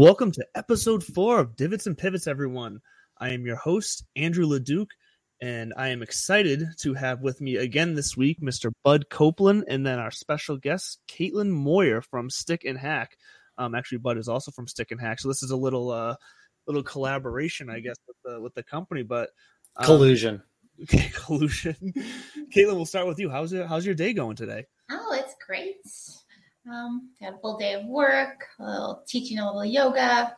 [0.00, 2.80] Welcome to episode four of Divots and Pivots, everyone.
[3.18, 4.88] I am your host, Andrew Leduc,
[5.42, 8.72] and I am excited to have with me again this week Mr.
[8.82, 13.18] Bud Copeland and then our special guest, Caitlin Moyer from Stick and Hack.
[13.58, 16.14] Um, actually, Bud is also from Stick and Hack, so this is a little uh,
[16.66, 19.02] little collaboration, I guess, with the with the company.
[19.02, 19.28] But
[19.76, 20.42] um, collusion,
[20.84, 21.76] okay, collusion.
[22.56, 23.28] Caitlin, we'll start with you.
[23.28, 23.66] How's it?
[23.66, 24.64] How's your day going today?
[24.90, 25.76] Oh, it's great.
[26.70, 30.36] Um, got a full day of work, a little teaching a little yoga.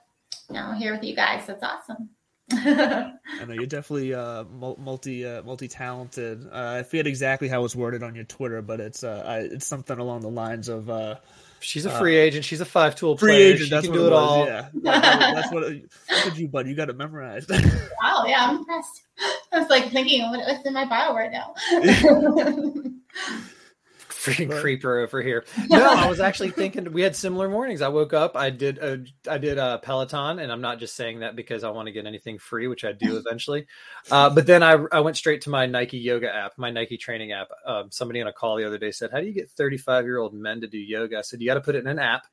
[0.48, 1.46] Now I'm here with you guys.
[1.46, 2.10] That's awesome.
[2.52, 6.46] I know you're definitely uh, multi uh, multi talented.
[6.50, 9.66] Uh, I forget exactly how it's worded on your Twitter, but it's uh, I, it's
[9.66, 10.88] something along the lines of.
[10.88, 11.16] Uh,
[11.60, 12.44] She's a free agent.
[12.44, 13.46] She's a five tool free player.
[13.54, 13.64] agent.
[13.64, 14.46] She that's can what do it, it, was, all.
[14.46, 15.62] Yeah, that's what.
[15.62, 16.66] Look at you, bud.
[16.66, 17.50] You got it memorized.
[18.02, 18.24] wow.
[18.26, 19.02] Yeah, I'm impressed.
[19.52, 21.54] I was like thinking, what's in my bio right now?
[24.22, 25.44] Freaking creeper over here.
[25.68, 27.80] No, I was actually thinking we had similar mornings.
[27.80, 31.20] I woke up, I did a, I did a Peloton, and I'm not just saying
[31.20, 33.66] that because I want to get anything free, which I do eventually.
[34.10, 37.32] Uh, but then I, I went straight to my Nike yoga app, my Nike training
[37.32, 37.48] app.
[37.66, 40.18] Um, somebody on a call the other day said, "How do you get 35 year
[40.18, 42.26] old men to do yoga?" I said, "You got to put it in an app."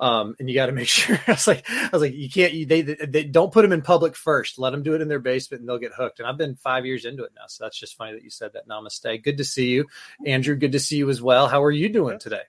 [0.00, 1.20] Um, and you got to make sure.
[1.26, 2.52] I was like, I was like, you can't.
[2.52, 4.58] You, they, they don't put them in public first.
[4.58, 6.18] Let them do it in their basement, and they'll get hooked.
[6.18, 8.54] And I've been five years into it now, so that's just funny that you said
[8.54, 8.66] that.
[8.66, 9.22] Namaste.
[9.22, 9.86] Good to see you,
[10.26, 10.56] Andrew.
[10.56, 11.48] Good to see you as well.
[11.48, 12.42] How are you doing today?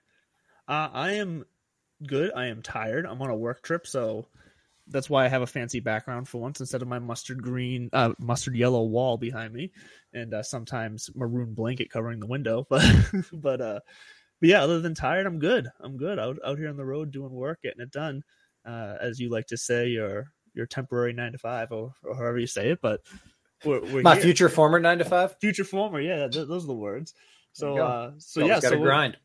[0.66, 1.44] Uh, I am
[2.06, 2.32] good.
[2.34, 3.06] I am tired.
[3.06, 4.26] I'm on a work trip, so
[4.88, 8.12] that's why I have a fancy background for once instead of my mustard green, uh,
[8.18, 9.72] mustard yellow wall behind me,
[10.12, 12.66] and uh, sometimes maroon blanket covering the window.
[12.68, 12.84] But
[13.32, 13.80] but uh,
[14.42, 15.68] but yeah, other than tired, I'm good.
[15.78, 18.24] I'm good out out here on the road doing work, getting it done.
[18.66, 22.40] Uh, as you like to say, your your temporary nine to five, or, or however
[22.40, 22.80] you say it.
[22.82, 23.02] But
[23.64, 24.24] we're, we're my here.
[24.24, 26.00] future former nine to five, future former.
[26.00, 27.14] Yeah, th- those are the words.
[27.52, 29.16] So uh, so yeah, got to so grind.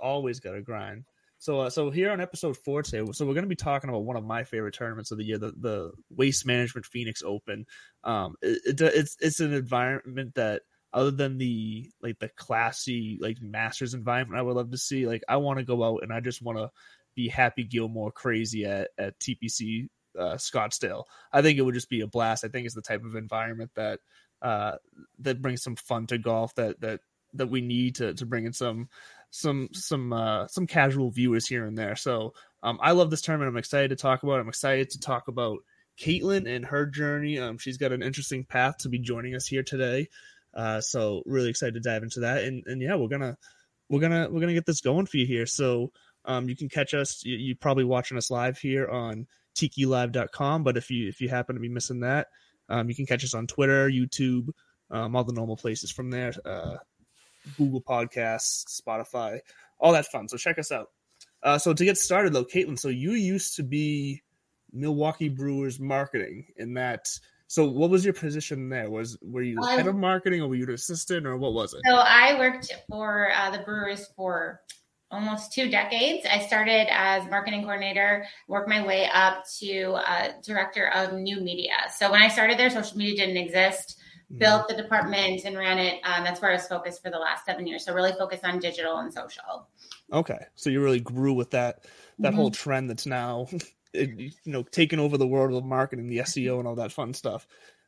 [0.00, 1.02] Always got to grind.
[1.38, 4.04] So uh, so here on episode four today, so we're going to be talking about
[4.04, 7.66] one of my favorite tournaments of the year, the the Waste Management Phoenix Open.
[8.04, 10.62] Um, it, it, it's it's an environment that
[10.94, 15.22] other than the like the classy like masters environment i would love to see like
[15.28, 16.70] i want to go out and i just want to
[17.14, 19.88] be happy gilmore crazy at at tpc
[20.18, 23.04] uh, scottsdale i think it would just be a blast i think it's the type
[23.04, 23.98] of environment that
[24.42, 24.76] uh
[25.18, 27.00] that brings some fun to golf that that
[27.32, 28.88] that we need to to bring in some
[29.30, 32.32] some some uh some casual viewers here and there so
[32.62, 34.42] um i love this tournament i'm excited to talk about it.
[34.42, 35.58] i'm excited to talk about
[35.98, 37.38] Caitlin and her journey.
[37.38, 40.08] Um, she's got an interesting path to be joining us here today.
[40.54, 42.44] Uh, so really excited to dive into that.
[42.44, 43.36] And and yeah, we're gonna
[43.88, 45.46] we're gonna we're gonna get this going for you here.
[45.46, 45.92] So
[46.24, 47.24] um, you can catch us.
[47.24, 50.62] You, you probably watching us live here on tikilive.com.
[50.62, 52.28] But if you if you happen to be missing that,
[52.68, 54.48] um, you can catch us on Twitter, YouTube,
[54.90, 56.76] um, all the normal places from there, uh,
[57.56, 59.40] Google Podcasts, Spotify,
[59.78, 60.28] all that fun.
[60.28, 60.90] So check us out.
[61.42, 64.22] Uh, so to get started though, Caitlin, so you used to be
[64.72, 67.08] Milwaukee Brewers marketing in that.
[67.54, 68.90] So what was your position there?
[68.90, 71.72] Was were you the head of marketing or were you an assistant or what was
[71.72, 71.82] it?
[71.86, 74.60] So I worked for uh, the Brewers for
[75.12, 76.26] almost two decades.
[76.28, 81.76] I started as marketing coordinator, worked my way up to uh, director of new media.
[81.94, 84.00] So when I started there, social media didn't exist.
[84.32, 84.38] Mm-hmm.
[84.38, 86.00] Built the department and ran it.
[86.02, 87.84] Um, that's where I was focused for the last seven years.
[87.84, 89.68] So really focused on digital and social.
[90.12, 91.84] Okay, so you really grew with that
[92.18, 92.36] that mm-hmm.
[92.36, 93.46] whole trend that's now,
[93.94, 97.46] you know, taking over the world of marketing, the SEO, and all that fun stuff.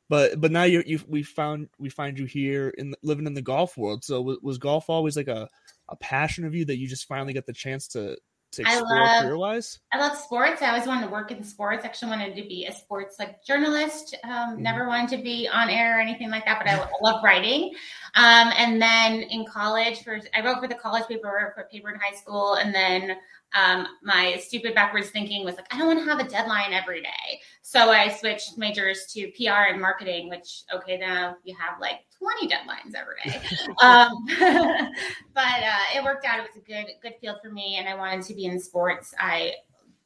[0.09, 3.43] But but now you you we found we find you here in living in the
[3.43, 4.05] golf world.
[4.05, 5.49] So was, was golf always like a
[5.89, 8.17] a passion of you that you just finally get the chance to
[8.53, 9.81] to explore I love, career wise?
[9.93, 10.63] I love sports.
[10.63, 11.85] I always wanted to work in sports.
[11.85, 14.15] Actually, wanted to be a sports like journalist.
[14.25, 14.63] Um, mm-hmm.
[14.63, 16.59] Never wanted to be on air or anything like that.
[16.59, 17.75] But I, I love writing.
[18.15, 21.99] Um, and then in college, for I wrote for the college paper, for paper in
[21.99, 23.17] high school, and then
[23.57, 27.01] um, my stupid backwards thinking was like, I don't want to have a deadline every
[27.01, 27.41] day.
[27.63, 32.49] So I switched majors to PR and marketing, which, okay, now you have like 20
[32.49, 33.41] deadlines every day.
[33.83, 34.13] um,
[35.35, 36.39] but uh, it worked out.
[36.41, 37.77] It was a good, good field for me.
[37.79, 39.15] And I wanted to be in sports.
[39.19, 39.55] I,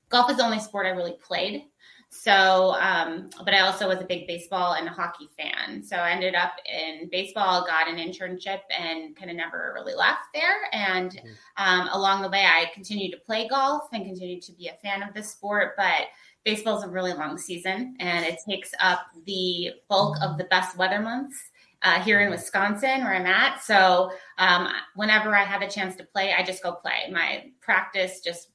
[0.08, 1.64] golf is the only sport I really played.
[2.12, 5.80] So, um, but I also was a big baseball and hockey fan.
[5.82, 10.24] So I ended up in baseball, got an internship, and kind of never really left
[10.34, 10.68] there.
[10.72, 11.28] And mm-hmm.
[11.56, 15.04] um, along the way, I continued to play golf and continued to be a fan
[15.04, 15.74] of the sport.
[15.76, 16.08] But
[16.44, 20.76] baseball is a really long season, and it takes up the bulk of the best
[20.76, 21.36] weather months.
[21.82, 22.32] Uh, here in mm-hmm.
[22.32, 23.62] Wisconsin, where I'm at.
[23.62, 27.10] So, um, whenever I have a chance to play, I just go play.
[27.10, 28.49] My practice just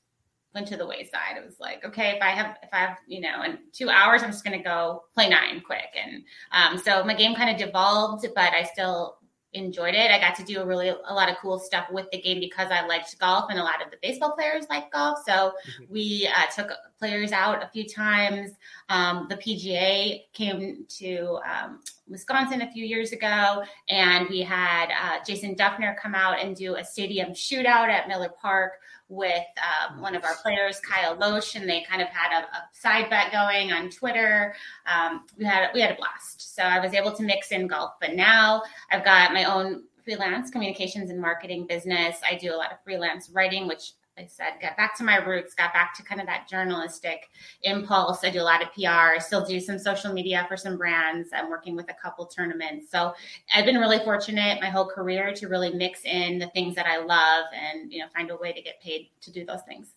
[0.55, 1.37] went to the wayside.
[1.37, 4.23] It was like, okay, if I have, if I have, you know, in two hours,
[4.23, 5.93] I'm just going to go play nine quick.
[6.01, 9.17] And um, so my game kind of devolved, but I still
[9.55, 10.11] enjoyed it.
[10.11, 12.69] I got to do a really a lot of cool stuff with the game because
[12.71, 15.19] I liked golf, and a lot of the baseball players like golf.
[15.25, 15.83] So mm-hmm.
[15.89, 18.51] we uh, took players out a few times.
[18.89, 25.23] Um, the PGA came to um, Wisconsin a few years ago, and we had uh,
[25.25, 28.73] Jason Dufner come out and do a stadium shootout at Miller Park
[29.07, 29.45] with
[29.91, 33.09] um, one of our players, Kyle Lohse, and they kind of had a, a side
[33.09, 34.55] bet going on Twitter.
[34.85, 36.55] Um, we had we had a blast.
[36.55, 40.49] So I was able to mix in golf, but now I've got my own freelance
[40.49, 42.17] communications and marketing business.
[42.29, 45.53] I do a lot of freelance writing, which I said, got back to my roots,
[45.53, 47.29] got back to kind of that journalistic
[47.63, 48.23] impulse.
[48.23, 51.29] I do a lot of PR, I still do some social media for some brands.
[51.33, 52.89] I'm working with a couple tournaments.
[52.89, 53.13] So
[53.53, 57.03] I've been really fortunate my whole career to really mix in the things that I
[57.03, 59.87] love and, you know, find a way to get paid to do those things.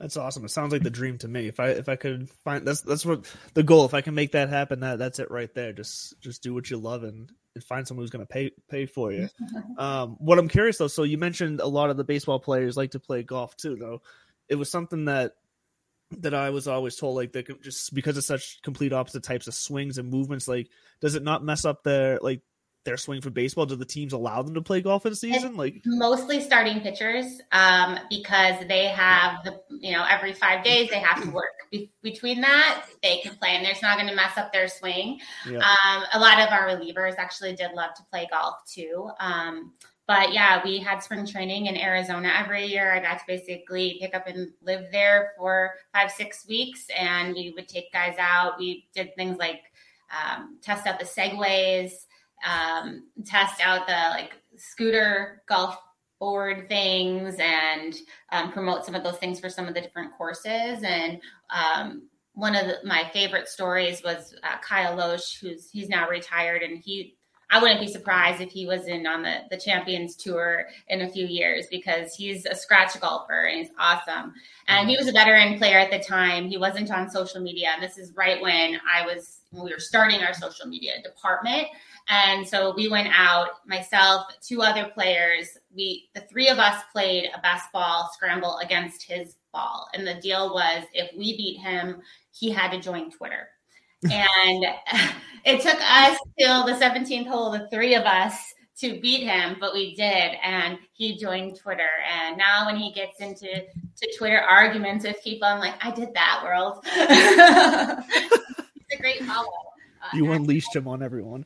[0.00, 0.44] That's awesome.
[0.44, 1.46] It sounds like the dream to me.
[1.46, 3.24] If I if I could find that's that's what
[3.54, 3.86] the goal.
[3.86, 5.72] If I can make that happen, that that's it right there.
[5.72, 8.86] Just just do what you love and, and find someone who's going to pay pay
[8.86, 9.28] for you.
[9.78, 10.86] um, what I'm curious though.
[10.86, 14.02] So you mentioned a lot of the baseball players like to play golf too, though.
[14.48, 15.32] It was something that
[16.18, 19.54] that I was always told like that just because of such complete opposite types of
[19.54, 20.46] swings and movements.
[20.46, 20.68] Like,
[21.00, 22.42] does it not mess up their like
[22.86, 23.66] their swing for baseball?
[23.66, 25.50] Do the teams allow them to play golf in a season?
[25.50, 30.88] It's like mostly starting pitchers, um, because they have the you know every five days
[30.88, 31.52] they have to work.
[31.70, 35.20] Be- between that, they can play, and there's not going to mess up their swing.
[35.46, 35.58] Yeah.
[35.58, 39.10] Um, a lot of our relievers actually did love to play golf too.
[39.20, 39.74] Um,
[40.06, 42.92] but yeah, we had spring training in Arizona every year.
[42.92, 47.52] I got to basically pick up and live there for five, six weeks, and we
[47.56, 48.58] would take guys out.
[48.58, 49.62] We did things like
[50.10, 51.92] um, test out the segways,
[52.44, 55.78] um, test out the like scooter golf
[56.18, 57.94] board things and
[58.32, 60.82] um, promote some of those things for some of the different courses.
[60.82, 66.08] And um, one of the, my favorite stories was uh, Kyle Lohse, who's he's now
[66.08, 67.16] retired, and he
[67.48, 71.08] I wouldn't be surprised if he was in on the, the Champions Tour in a
[71.08, 74.34] few years because he's a scratch golfer and he's awesome.
[74.66, 76.48] And he was a veteran player at the time.
[76.48, 77.68] He wasn't on social media.
[77.72, 81.68] And this is right when I was, when we were starting our social media department.
[82.08, 85.48] And so we went out, myself, two other players.
[85.74, 89.88] We, the three of us played a best ball scramble against his ball.
[89.92, 92.00] And the deal was if we beat him,
[92.32, 93.48] he had to join Twitter.
[94.10, 94.64] and
[95.44, 98.34] it took us till the 17th hole, the three of us,
[98.78, 101.88] to beat him, but we did, and he joined Twitter.
[102.12, 106.12] And now, when he gets into to Twitter arguments with people, I'm like, I did
[106.14, 106.84] that, world.
[108.88, 109.48] It's a great follow.
[110.00, 111.44] Uh, you unleashed him on everyone.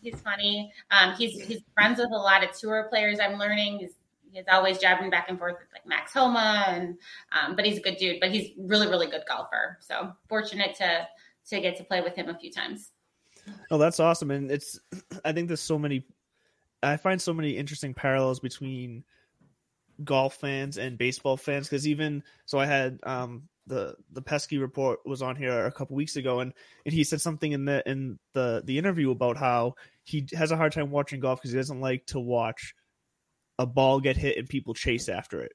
[0.00, 0.72] He's funny.
[0.90, 3.18] Um, he's he's friends with a lot of tour players.
[3.20, 3.78] I'm learning.
[3.78, 3.92] He's
[4.30, 6.96] he's always jabbing back and forth with like Max Homa, and
[7.32, 8.20] um, but he's a good dude.
[8.20, 9.78] But he's really really good golfer.
[9.80, 11.08] So fortunate to
[11.50, 12.92] to get to play with him a few times.
[13.70, 14.78] Oh, that's awesome, and it's.
[15.24, 16.04] I think there's so many.
[16.82, 19.04] I find so many interesting parallels between
[20.04, 25.00] golf fans and baseball fans because even so, I had um the the pesky report
[25.04, 26.52] was on here a couple weeks ago, and
[26.84, 30.56] and he said something in the in the the interview about how he has a
[30.56, 32.74] hard time watching golf because he doesn't like to watch
[33.58, 35.52] a ball get hit and people chase after it.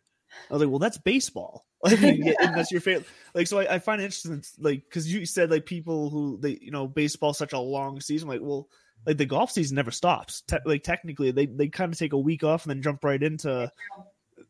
[0.50, 1.66] I was like, well, that's baseball.
[2.02, 3.08] Mean, and that's your favorite.
[3.34, 6.58] Like, so I, I find it interesting, like, because you said like people who they,
[6.62, 8.28] you know, baseball such a long season.
[8.30, 8.68] Like, well,
[9.06, 10.42] like the golf season never stops.
[10.48, 13.22] Te- like, technically, they they kind of take a week off and then jump right
[13.22, 13.72] into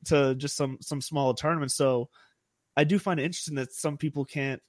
[0.05, 1.75] to just some some smaller tournaments.
[1.75, 2.09] So,
[2.75, 4.61] I do find it interesting that some people can't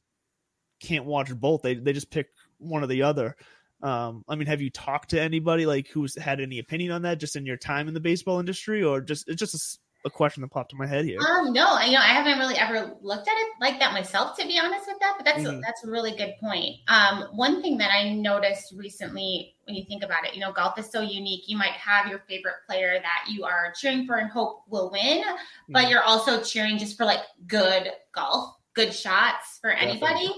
[0.80, 1.62] can't watch both.
[1.62, 3.37] They they just pick one or the other.
[3.82, 7.20] Um, I mean, have you talked to anybody like who's had any opinion on that,
[7.20, 10.49] just in your time in the baseball industry, or just it's just a, question that
[10.49, 11.20] popped in my head here?
[11.20, 14.46] Um, no, you know, I haven't really ever looked at it like that myself, to
[14.46, 15.14] be honest with that.
[15.16, 15.61] But that's Mhm.
[15.62, 16.76] that's a really good point.
[16.88, 20.78] Um, one thing that I noticed recently, when you think about it, you know, golf
[20.78, 21.49] is so unique.
[21.49, 25.25] You might have your favorite player that you are cheering for and hope will win,
[25.70, 25.90] but Mhm.
[25.90, 30.30] you're also cheering just for like good golf, good shots for anybody.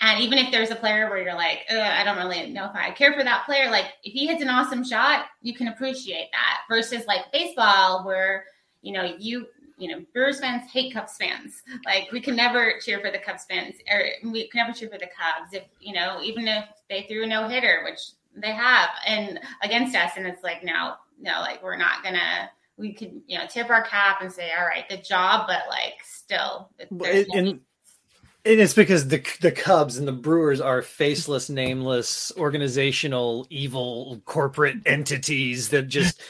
[0.00, 2.90] And even if there's a player where you're like, I don't really know if I
[2.90, 6.62] care for that player, like if he hits an awesome shot, you can appreciate that.
[6.68, 8.44] Versus like baseball, where
[8.84, 9.46] you know you
[9.78, 11.62] you know Brewers fans hate Cubs fans.
[11.84, 14.98] Like we can never cheer for the Cubs fans, or we can never cheer for
[14.98, 18.00] the Cubs if you know even if they threw a no hitter, which
[18.36, 22.50] they have, and against us, and it's like no, no, like we're not gonna.
[22.76, 25.94] We could you know tip our cap and say, all right, good job, but like
[26.04, 31.48] still, there's no and, and it's because the the Cubs and the Brewers are faceless,
[31.48, 36.20] nameless, organizational, evil corporate entities that just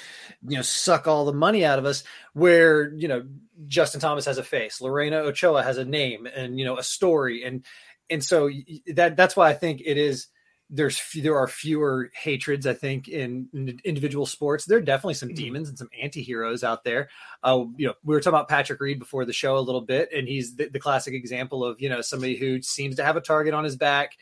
[0.46, 2.04] you know suck all the money out of us.
[2.32, 3.24] Where you know
[3.66, 7.44] Justin Thomas has a face, Lorena Ochoa has a name, and you know a story,
[7.44, 7.64] and
[8.10, 8.50] and so
[8.94, 10.28] that that's why I think it is.
[10.70, 14.64] There's there are fewer hatreds, I think, in, in individual sports.
[14.64, 17.10] There are definitely some demons and some anti-heroes out there
[17.44, 20.08] uh, you know, we were talking about Patrick Reed before the show a little bit,
[20.16, 23.20] and he's the, the classic example of you know somebody who seems to have a
[23.20, 24.12] target on his back.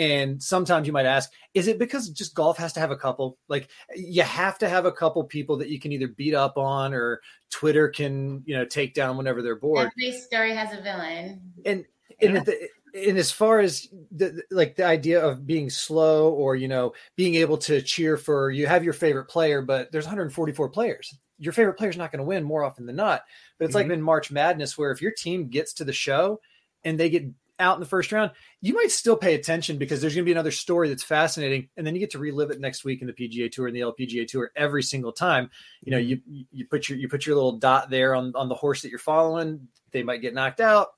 [0.00, 3.36] And sometimes you might ask, is it because just golf has to have a couple?
[3.48, 6.94] Like you have to have a couple people that you can either beat up on
[6.94, 9.90] or Twitter can you know take down whenever they're bored.
[9.94, 11.52] every story has a villain.
[11.66, 11.84] And
[12.18, 16.68] and, the, and as far as the like the idea of being slow or you
[16.68, 21.14] know being able to cheer for you have your favorite player, but there's 144 players.
[21.36, 23.20] Your favorite player's not going to win more often than not.
[23.58, 23.92] But it's like mm-hmm.
[23.92, 26.40] in March Madness where if your team gets to the show
[26.84, 27.26] and they get
[27.60, 30.32] out in the first round, you might still pay attention because there's going to be
[30.32, 33.12] another story that's fascinating, and then you get to relive it next week in the
[33.12, 35.50] PGA Tour and the LPGA Tour every single time.
[35.82, 36.20] You know, mm-hmm.
[36.26, 38.90] you you put your you put your little dot there on on the horse that
[38.90, 39.68] you're following.
[39.92, 40.88] They might get knocked out.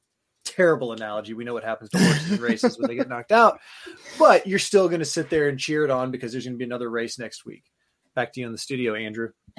[0.44, 1.34] Terrible analogy.
[1.34, 3.60] We know what happens to horses in races when they get knocked out,
[4.18, 6.58] but you're still going to sit there and cheer it on because there's going to
[6.58, 7.64] be another race next week.
[8.14, 9.30] Back to you in the studio, Andrew.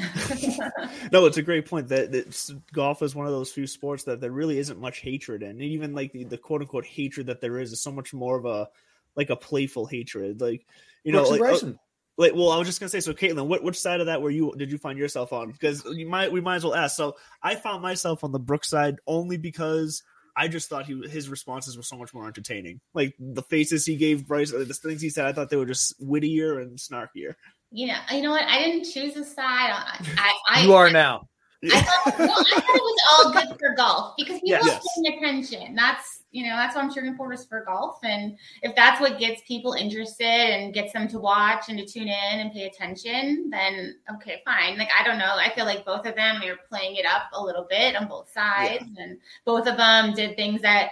[1.11, 4.21] no, it's a great point that, that golf is one of those few sports that
[4.21, 5.49] there really isn't much hatred in.
[5.49, 8.37] And even like the, the quote unquote hatred that there is is so much more
[8.37, 8.69] of a
[9.15, 10.41] like a playful hatred.
[10.41, 10.65] Like
[11.03, 11.75] you know, like, oh,
[12.17, 12.99] like well, I was just gonna say.
[12.99, 14.53] So, Caitlin, what which side of that were you?
[14.57, 15.51] Did you find yourself on?
[15.51, 16.95] Because you might we might as well ask.
[16.95, 20.03] So, I found myself on the Brooks side only because.
[20.35, 22.81] I just thought he his responses were so much more entertaining.
[22.95, 25.67] Like the faces he gave Bryce, uh, the things he said, I thought they were
[25.67, 27.35] just wittier and snarkier.
[27.73, 28.47] You know, you know what?
[28.47, 29.71] I didn't choose a side.
[29.71, 31.27] I, I, I you are now.
[31.71, 34.75] I thought, no, I thought it was all good for golf because people Yes.
[34.75, 35.75] are paying attention.
[35.75, 39.17] That's you know that's what I'm cheering for is for golf, and if that's what
[39.17, 43.49] gets people interested and gets them to watch and to tune in and pay attention,
[43.49, 44.77] then okay, fine.
[44.77, 47.41] Like I don't know, I feel like both of them are playing it up a
[47.41, 50.89] little bit on both sides, and both of them did things that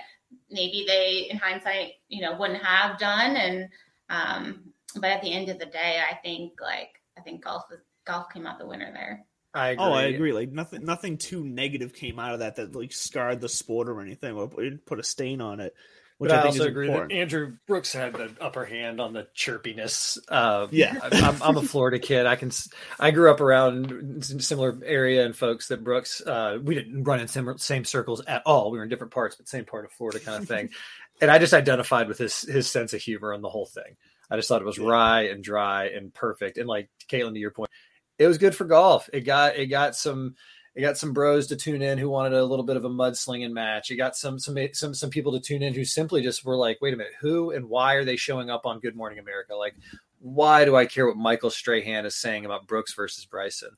[0.49, 3.69] maybe they, in hindsight, you know, wouldn't have done, and
[4.09, 7.79] um, but at the end of the day, I think like I think golf was
[8.05, 9.25] golf came out the winner there.
[9.53, 9.83] I agree.
[9.85, 10.31] Oh, I agree.
[10.31, 13.99] Like nothing, nothing too negative came out of that that like scarred the sport or
[14.01, 15.73] anything, or put- put a stain on it.
[16.19, 17.09] Which But I, I, think also is agree important.
[17.11, 20.19] that Andrew Brooks had the upper hand on the chirpiness.
[20.27, 20.95] Uh, Yeah.
[21.01, 22.27] I- I'm, I'm a Florida kid.
[22.27, 22.49] I can.
[22.49, 22.69] s-
[22.99, 26.21] I grew up around similar area and folks that Brooks.
[26.21, 28.69] Uh, we didn't run in similar, same circles at all.
[28.71, 30.69] We were in different parts, but same part of Florida, kind of thing.
[31.21, 33.97] and I just identified with his his sense of humor and the whole thing.
[34.31, 36.57] I just thought it was wry and dry and perfect.
[36.57, 37.69] And like Caitlin, to your point,
[38.17, 39.09] it was good for golf.
[39.11, 40.35] It got it got some
[40.73, 43.51] it got some bros to tune in who wanted a little bit of a mudslinging
[43.51, 43.91] match.
[43.91, 46.79] It got some some some some people to tune in who simply just were like,
[46.81, 49.53] wait a minute, who and why are they showing up on Good Morning America?
[49.55, 49.75] Like,
[50.19, 53.71] why do I care what Michael Strahan is saying about Brooks versus Bryson?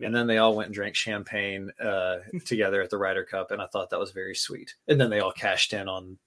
[0.00, 3.60] And then they all went and drank champagne uh, together at the Ryder Cup, and
[3.60, 4.74] I thought that was very sweet.
[4.86, 6.18] And then they all cashed in on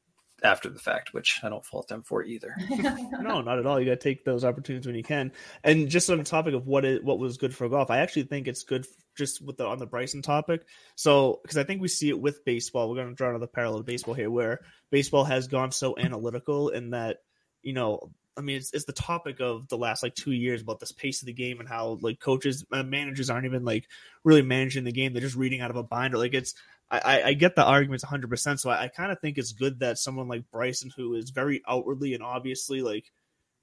[0.43, 2.55] after the fact, which I don't fault them for either.
[2.69, 3.79] no, not at all.
[3.79, 5.31] You got to take those opportunities when you can.
[5.63, 8.23] And just on the topic of what it what was good for golf, I actually
[8.23, 8.85] think it's good
[9.17, 10.65] just with the on the Bryson topic.
[10.95, 13.79] So because I think we see it with baseball, we're going to draw another parallel
[13.79, 17.17] to baseball here, where baseball has gone so analytical in that
[17.61, 20.79] you know I mean, it's, it's the topic of the last like two years about
[20.79, 23.87] this pace of the game and how like coaches, uh, managers aren't even like
[24.23, 26.17] really managing the game; they're just reading out of a binder.
[26.17, 26.53] Like it's,
[26.97, 28.29] I, I get the arguments 100.
[28.29, 31.29] percent So I, I kind of think it's good that someone like Bryson, who is
[31.29, 33.05] very outwardly and obviously like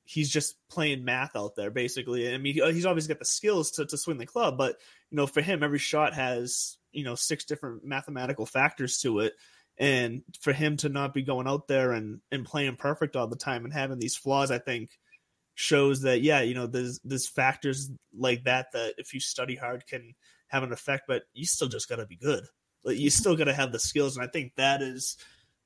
[0.05, 2.33] he's just playing math out there, basically.
[2.33, 4.77] I mean, uh, he's obviously got the skills to to swing the club, but
[5.11, 9.35] you know, for him, every shot has you know six different mathematical factors to it
[9.79, 13.37] and for him to not be going out there and and playing perfect all the
[13.37, 14.91] time and having these flaws i think
[15.55, 19.87] shows that yeah you know there's there's factors like that that if you study hard
[19.87, 20.15] can
[20.49, 22.45] have an effect but you still just got to be good
[22.85, 25.17] like you still got to have the skills and i think that is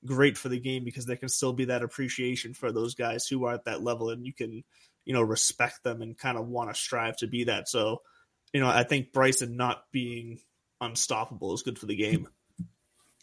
[0.04, 3.45] great for the game because there can still be that appreciation for those guys who
[3.45, 4.64] are at that level and you can
[5.04, 8.02] you know respect them and kind of want to strive to be that so
[8.52, 10.40] you know i think bryson not being
[10.81, 12.26] unstoppable is good for the game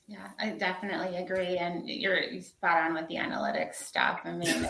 [0.10, 1.58] yeah, I definitely agree.
[1.58, 4.22] And you're spot on with the analytics stuff.
[4.26, 4.68] I mean,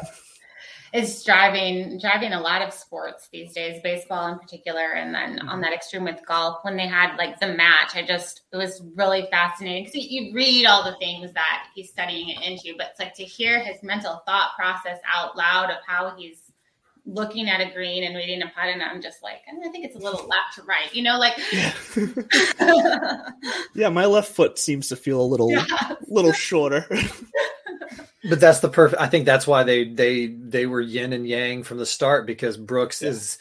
[0.94, 5.50] it's driving driving a lot of sports these days, baseball in particular, and then mm-hmm.
[5.50, 6.60] on that extreme with golf.
[6.64, 10.66] When they had like the match, I just it was really fascinating because you read
[10.66, 14.22] all the things that he's studying it into, but it's like to hear his mental
[14.26, 16.49] thought process out loud of how he's
[17.10, 19.86] looking at a green and reading a putt, and I'm just like, mm, I think
[19.86, 21.38] it's a little left to right, you know, like.
[21.52, 21.74] Yeah,
[23.74, 25.66] yeah my left foot seems to feel a little, yeah.
[26.08, 26.86] little shorter.
[28.30, 29.02] but that's the perfect.
[29.02, 32.58] I think that's why they they they were yin and yang from the start because
[32.58, 33.10] Brooks yeah.
[33.10, 33.40] is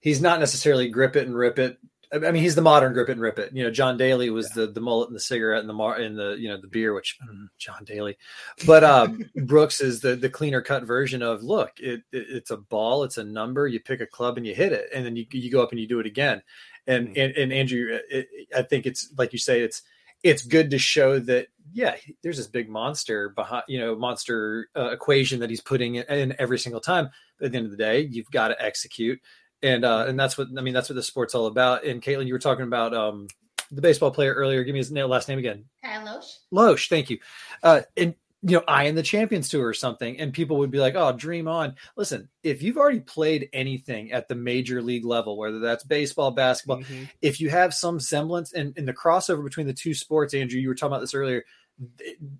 [0.00, 1.78] he's not necessarily grip it and rip it
[2.12, 3.52] I mean, he's the modern grip it and rip it.
[3.52, 4.62] You know, John Daly was yeah.
[4.64, 6.92] the the mullet and the cigarette and the mar and the you know the beer,
[6.92, 8.16] which mm, John Daly,
[8.66, 12.56] but um, Brooks is the the cleaner cut version of look, it, it, it's a
[12.56, 13.68] ball, it's a number.
[13.68, 15.80] You pick a club and you hit it, and then you you go up and
[15.80, 16.42] you do it again.
[16.86, 17.20] And mm-hmm.
[17.20, 19.82] and, and Andrew, it, I think it's like you say, it's
[20.24, 24.90] it's good to show that yeah, there's this big monster behind you know monster uh,
[24.90, 27.10] equation that he's putting in, in every single time.
[27.38, 29.20] But at the end of the day, you've got to execute
[29.62, 30.74] and uh, and that's what I mean.
[30.74, 31.84] That's what the sport's all about.
[31.84, 33.28] And Caitlin, you were talking about um,
[33.70, 34.64] the baseball player earlier.
[34.64, 35.64] Give me his last name again.
[35.84, 36.38] Kyle Lohse.
[36.52, 37.18] Lohse, thank you.
[37.62, 40.78] Uh, and you know, I in the Champions Tour or something, and people would be
[40.78, 45.36] like, "Oh, dream on." Listen, if you've already played anything at the major league level,
[45.36, 47.04] whether that's baseball, basketball, mm-hmm.
[47.20, 50.68] if you have some semblance and in the crossover between the two sports, Andrew, you
[50.68, 51.44] were talking about this earlier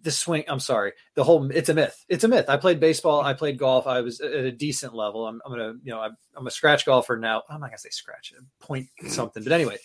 [0.03, 2.05] the swing i'm sorry the whole it's a myth.
[2.09, 2.47] It's a myth.
[2.49, 5.27] I played baseball i played golf i was at a decent level.
[5.27, 7.43] I'm, I'm gonna you know I'm, I'm, a scratch golfer now.
[7.49, 9.79] I'm not gonna say scratch point something but anyway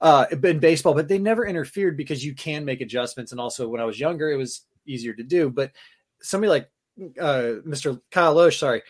[0.00, 3.32] uh in baseball but they never interfered because you can make adjustments.
[3.32, 5.50] And also when i was younger it was easier to do.
[5.50, 5.72] But
[6.20, 6.70] somebody like
[7.20, 8.82] uh mr kyle Lohse, sorry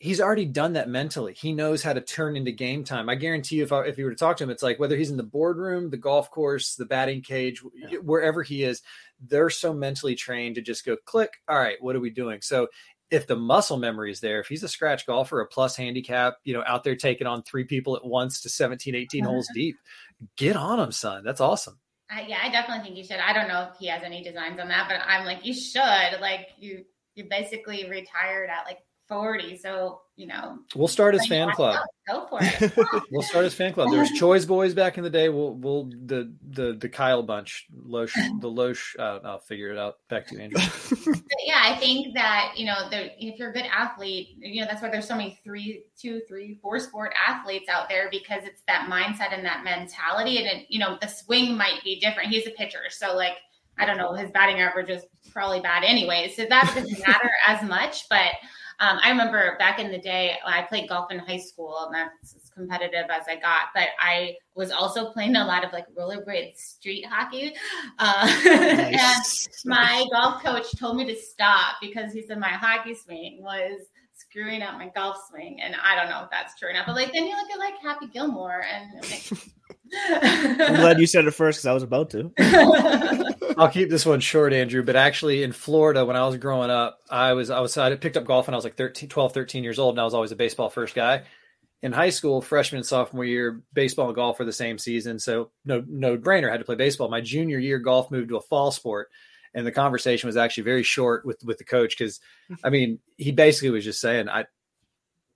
[0.00, 1.34] he's already done that mentally.
[1.34, 3.10] He knows how to turn into game time.
[3.10, 4.96] I guarantee you, if I, if you were to talk to him, it's like whether
[4.96, 7.98] he's in the boardroom, the golf course, the batting cage, yeah.
[7.98, 8.80] wherever he is,
[9.20, 11.34] they're so mentally trained to just go click.
[11.46, 12.40] All right, what are we doing?
[12.40, 12.68] So
[13.10, 16.54] if the muscle memory is there, if he's a scratch golfer, a plus handicap, you
[16.54, 19.76] know, out there taking on three people at once to 17, 18 holes deep,
[20.38, 21.24] get on him, son.
[21.24, 21.78] That's awesome.
[22.10, 23.20] Uh, yeah, I definitely think you should.
[23.20, 26.20] I don't know if he has any designs on that, but I'm like, you should.
[26.20, 26.84] Like, you
[27.16, 28.78] you basically retired at like
[29.10, 29.58] 40.
[29.58, 31.84] So, you know, we'll start his fan club.
[32.08, 32.72] Go for it.
[33.10, 33.90] we'll start his fan club.
[33.90, 35.28] There was Choi's Boys back in the day.
[35.28, 39.96] We'll, we'll, the, the, the Kyle bunch, Lohse, the Lohse, uh, I'll figure it out.
[40.08, 40.60] Back to you, Andrew.
[41.44, 44.90] yeah, I think that, you know, if you're a good athlete, you know, that's why
[44.90, 49.34] there's so many three, two, three, four sport athletes out there because it's that mindset
[49.34, 50.38] and that mentality.
[50.38, 52.30] And, it, you know, the swing might be different.
[52.30, 52.82] He's a pitcher.
[52.90, 53.34] So, like,
[53.76, 56.32] I don't know, his batting average is probably bad anyway.
[56.36, 58.08] So that doesn't matter as much.
[58.08, 58.30] But,
[58.80, 62.34] um, I remember back in the day, I played golf in high school, and that's
[62.34, 63.68] as competitive as I got.
[63.74, 67.54] But I was also playing a lot of like rollerblade street hockey.
[67.98, 69.46] Uh, nice.
[69.46, 73.82] and my golf coach told me to stop because he said my hockey swing was
[74.14, 75.60] screwing up my golf swing.
[75.60, 76.86] And I don't know if that's true enough.
[76.86, 79.04] But like then you look at like Happy Gilmore and
[79.92, 82.32] I'm glad you said it first because I was about to.
[83.58, 84.82] I'll keep this one short, Andrew.
[84.82, 88.16] But actually, in Florida, when I was growing up, I was I was I picked
[88.16, 90.32] up golf when I was like 13, 12, 13 years old, and I was always
[90.32, 91.22] a baseball first guy.
[91.82, 95.50] In high school, freshman and sophomore year, baseball and golf were the same season, so
[95.64, 97.08] no no brainer I had to play baseball.
[97.08, 99.08] My junior year, golf moved to a fall sport,
[99.54, 102.20] and the conversation was actually very short with with the coach because,
[102.62, 104.44] I mean, he basically was just saying, I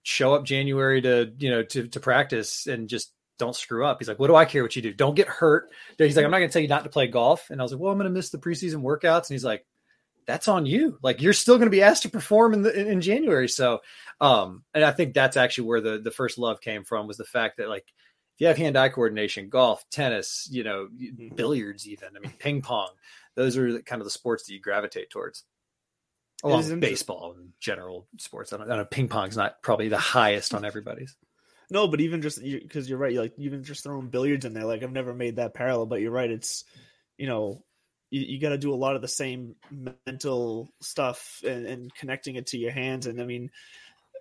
[0.02, 3.98] show up January to you know to to practice and just don't screw up.
[3.98, 4.92] He's like, what do I care what you do?
[4.92, 5.70] Don't get hurt.
[5.98, 7.50] He's like, I'm not going to tell you not to play golf.
[7.50, 9.28] And I was like, well, I'm going to miss the preseason workouts.
[9.28, 9.66] And he's like,
[10.26, 10.98] that's on you.
[11.02, 13.48] Like you're still going to be asked to perform in the in, January.
[13.48, 13.80] So,
[14.20, 17.24] um, and I think that's actually where the the first love came from was the
[17.24, 17.84] fact that like
[18.36, 21.34] if you have hand eye coordination, golf, tennis, you know, Mm-hmm.
[21.34, 22.90] billiards, even I mean, ping pong,
[23.34, 25.44] those are the, kind of the sports that you gravitate towards.
[26.42, 28.52] Along with baseball and general sports.
[28.52, 28.84] I don't, I don't know.
[28.84, 31.16] Ping pong's not probably the highest on everybody's.
[31.70, 34.64] No, but even just because you're right, you're like even just throwing billiards in there,
[34.64, 36.30] like I've never made that parallel, but you're right.
[36.30, 36.64] It's
[37.16, 37.64] you know
[38.10, 39.56] you, you got to do a lot of the same
[40.06, 43.06] mental stuff and, and connecting it to your hands.
[43.06, 43.50] And I mean,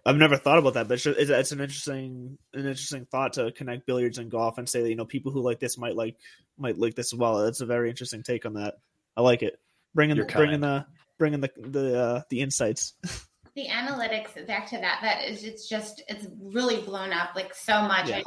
[0.06, 3.52] I've never thought about that, but it's, it's, it's an interesting an interesting thought to
[3.52, 6.18] connect billiards and golf and say that you know people who like this might like
[6.58, 7.44] might like this as well.
[7.44, 8.76] That's a very interesting take on that.
[9.16, 9.60] I like it.
[9.94, 10.86] Bringing bringing the
[11.20, 12.94] bringing the the uh, the insights.
[13.56, 17.82] the analytics back to that that is it's just it's really blown up like so
[17.84, 18.22] much Yeah.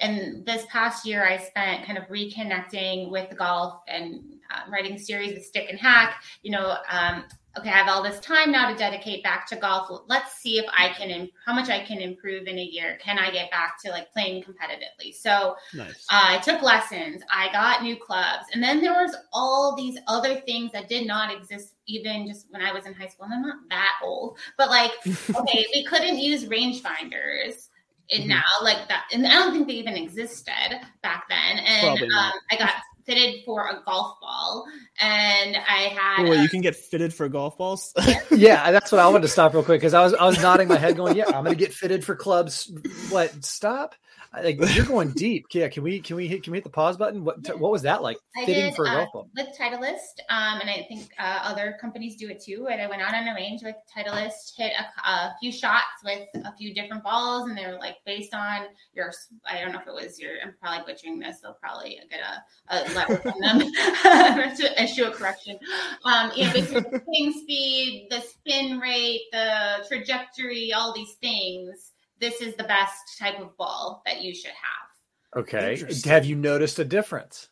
[0.00, 4.22] and, and this past year i spent kind of reconnecting with golf and
[4.54, 7.24] uh, writing series of stick and hack you know um,
[7.58, 10.66] okay i have all this time now to dedicate back to golf let's see if
[10.76, 13.80] i can im- how much i can improve in a year can i get back
[13.82, 16.06] to like playing competitively so nice.
[16.10, 17.22] I took lessons.
[17.30, 18.46] I got new clubs.
[18.52, 22.62] And then there was all these other things that did not exist even just when
[22.62, 23.26] I was in high school.
[23.26, 24.38] And I'm not that old.
[24.56, 27.68] But like, okay, we couldn't use rangefinders.
[28.10, 28.28] And Mhm.
[28.28, 31.58] now, like that, and I don't think they even existed back then.
[31.58, 32.32] And um.
[32.50, 32.74] I got
[33.08, 34.66] fitted for a golf ball,
[35.00, 37.94] and I had Oh, wait, a- you can get fitted for golf balls.
[38.30, 40.68] yeah, that's what I wanted to stop real quick because I was I was nodding
[40.68, 42.70] my head, going, "Yeah, I'm going to get fitted for clubs."
[43.08, 43.44] What?
[43.44, 43.94] Stop!
[44.32, 45.46] Like you're going deep.
[45.52, 47.24] Yeah, can we can we hit can we hit the pause button?
[47.24, 48.18] What what was that like?
[48.36, 49.30] I Fitting did for a uh, golf ball?
[49.34, 52.68] with Titleist, um, and I think uh, other companies do it too.
[52.70, 56.28] And I went out on a range with Titleist, hit a, a few shots with
[56.34, 59.12] a few different balls, and they were like based on your.
[59.50, 60.32] I don't know if it was your.
[60.44, 61.40] I'm probably butchering this.
[61.40, 63.60] They'll probably get a, a letter from them
[64.56, 65.58] to issue a correction.
[66.04, 71.14] Um, you know, based on the swing speed, the spin rate, the trajectory, all these
[71.14, 71.92] things.
[72.20, 75.40] This is the best type of ball that you should have.
[75.42, 75.82] Okay.
[76.04, 77.48] Have you noticed a difference?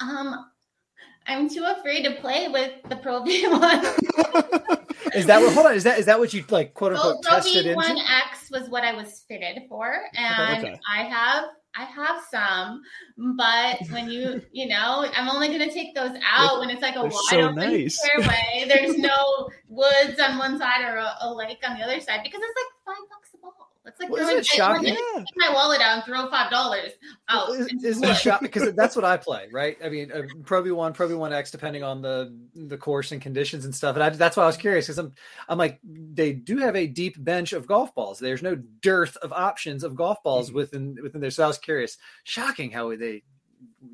[0.00, 0.46] Um,
[1.26, 4.78] I'm too afraid to play with the Pro V1.
[5.14, 5.52] Is that what?
[5.52, 5.74] Hold on.
[5.74, 7.22] Is that is that what you like Quote unquote.
[7.22, 7.84] tested Pro?
[7.84, 10.78] V1X was what I was fitted for, and Okay.
[10.90, 11.44] I have
[11.76, 12.82] I have some,
[13.36, 17.02] but when you you know, I'm only gonna take those out when it's like a
[17.02, 18.00] wide so open nice.
[18.08, 18.64] fairway.
[18.68, 22.40] There's no woods on one side or a, a lake on the other side because
[22.42, 23.71] it's like five bucks a ball.
[23.84, 25.18] It's like Well, throwing isn't it I- Yeah.
[25.18, 26.92] take my wallet out and throw five dollars
[27.28, 27.48] out.
[27.48, 28.46] Well, is, isn't it shocking?
[28.46, 29.76] Because that's what I play, right?
[29.84, 33.10] I mean, uh, Pro V one, Pro V one X, depending on the the course
[33.10, 33.96] and conditions and stuff.
[33.96, 35.12] And I, that's why I was curious because I'm
[35.48, 38.20] I'm like they do have a deep bench of golf balls.
[38.20, 40.56] There's no dearth of options of golf balls Mm-hmm.
[40.56, 41.30] within within there.
[41.30, 41.98] So I was curious.
[42.24, 43.22] Shocking how they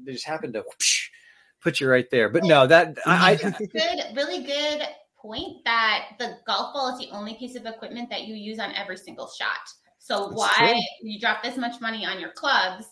[0.05, 1.09] they just happen to whoosh,
[1.63, 2.29] put you right there.
[2.29, 4.83] But no, that I, I good, really good
[5.21, 8.73] point that the golf ball is the only piece of equipment that you use on
[8.75, 9.57] every single shot.
[10.09, 10.81] So That's why true.
[11.03, 12.87] you drop this much money on your clubs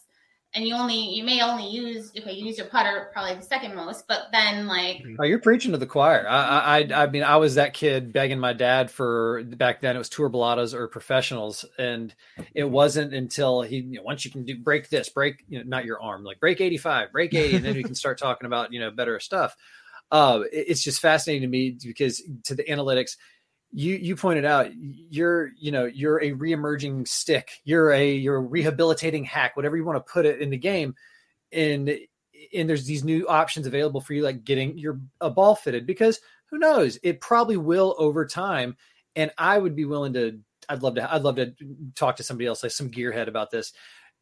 [0.55, 3.75] and you only you may only use okay you use your putter probably the second
[3.75, 6.27] most, but then like Oh, you're preaching to the choir.
[6.29, 9.97] I, I, I mean, I was that kid begging my dad for back then.
[9.97, 12.15] It was Tour Balatas or professionals, and
[12.55, 15.65] it wasn't until he, you know, once you can do break this, break, you know,
[15.67, 18.73] not your arm, like break 85, break 80, and then we can start talking about,
[18.73, 19.57] you know, better stuff.
[20.11, 23.17] Uh, it's just fascinating to me because to the analytics,
[23.77, 28.41] you you pointed out you're you know you're a reemerging stick, you're a you're a
[28.41, 30.95] rehabilitating hack, whatever you want to put it in the game,
[31.53, 31.95] and
[32.55, 36.21] and there's these new options available for you like getting your a ball fitted because
[36.47, 36.99] who knows?
[37.03, 38.79] It probably will over time.
[39.15, 41.55] And i would be willing to i'd love to i'd love to
[41.95, 43.75] talk to somebody else like some gearhead about this.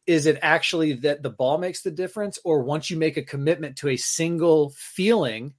[0.05, 3.77] Is it actually that the ball makes the difference or once you make a commitment
[3.77, 5.53] to a single feeling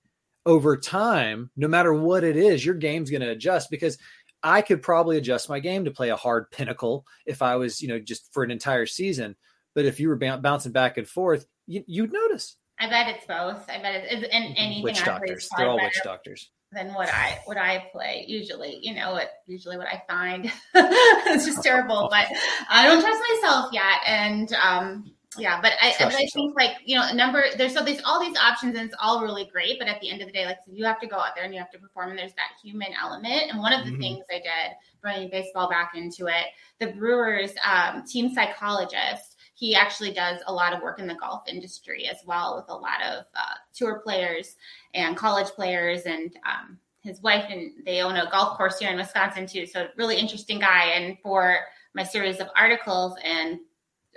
[0.47, 3.99] over time no matter what it is your game's going to adjust because
[4.43, 7.89] i could probably adjust my game to play a hard pinnacle if i was you
[7.89, 9.37] know just for an entire season
[9.75, 13.27] but if you were b- bouncing back and forth you, you'd notice I bet it's
[13.27, 13.65] both.
[13.71, 17.41] I bet it's, and anything witch I doctors they're all witch doctors than what I
[17.47, 18.79] what I play usually.
[18.83, 20.53] You know what usually what I find.
[20.75, 22.27] it's just terrible, but
[22.69, 24.01] I don't trust myself yet.
[24.07, 27.83] And um yeah, but I, but I think like you know, a number there's so
[27.85, 29.79] there's all these options and it's all really great.
[29.79, 31.53] But at the end of the day, like you have to go out there and
[31.53, 33.51] you have to perform, and there's that human element.
[33.51, 34.01] And one of the Mhm.
[34.01, 36.47] things I did bringing baseball back into it,
[36.79, 41.43] the Brewers um, team psychologist he actually does a lot of work in the golf
[41.49, 44.57] industry as well with a lot of uh, tour players
[44.93, 48.97] and college players and um, his wife and they own a golf course here in
[48.97, 51.61] wisconsin too so really interesting guy and for
[51.95, 53.59] my series of articles and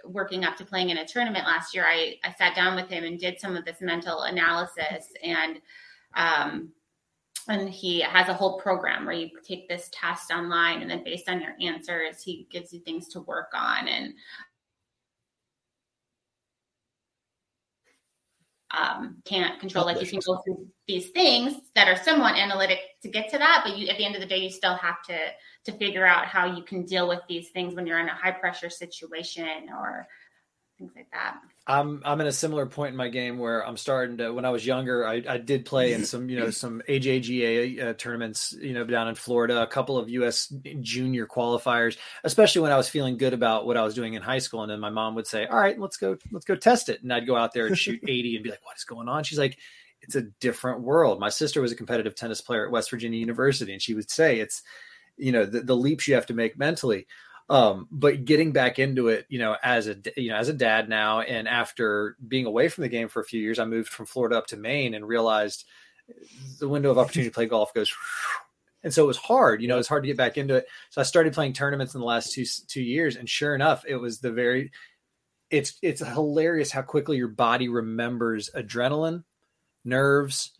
[0.05, 3.03] working up to playing in a tournament last year i, I sat down with him
[3.03, 5.12] and did some of this mental analysis.
[5.23, 5.62] And
[6.15, 6.71] um,
[7.47, 11.29] and he has a whole program where you take this test online and then based
[11.29, 13.88] on your answers he gives you things to work on.
[13.88, 14.13] And
[18.77, 23.07] um, can't control like you can go through these things that are somewhat analytic to
[23.09, 25.17] get to that but you at the end of the day you still have to
[25.69, 28.32] to figure out how you can deal with these things when you're in a high
[28.32, 30.08] pressure situation or
[30.79, 31.38] things like that.
[31.67, 34.32] I'm I'm in a similar point in my game where I'm starting to.
[34.32, 37.93] When I was younger, I, I did play in some you know some AJGA uh,
[37.93, 40.51] tournaments, you know, down in Florida, a couple of U.S.
[40.82, 44.39] junior qualifiers, especially when I was feeling good about what I was doing in high
[44.39, 44.63] school.
[44.63, 47.13] And then my mom would say, "All right, let's go, let's go test it," and
[47.13, 49.39] I'd go out there and shoot 80 and be like, "What is going on?" She's
[49.39, 49.58] like.
[50.01, 51.19] It's a different world.
[51.19, 54.39] My sister was a competitive tennis player at West Virginia University, and she would say
[54.39, 54.63] it's,
[55.19, 57.05] you know, the, the leaps you have to make mentally
[57.49, 60.88] um, but getting back into it, you know, as a you know as a dad
[60.88, 64.05] now, and after being away from the game for a few years, I moved from
[64.05, 65.65] Florida up to Maine and realized
[66.60, 67.91] the window of opportunity to play golf goes.
[68.82, 70.65] And so it was hard, you know, it was hard to get back into it.
[70.89, 73.97] So I started playing tournaments in the last two two years, and sure enough, it
[73.97, 74.71] was the very.
[75.49, 79.25] It's it's hilarious how quickly your body remembers adrenaline,
[79.84, 80.58] nerves,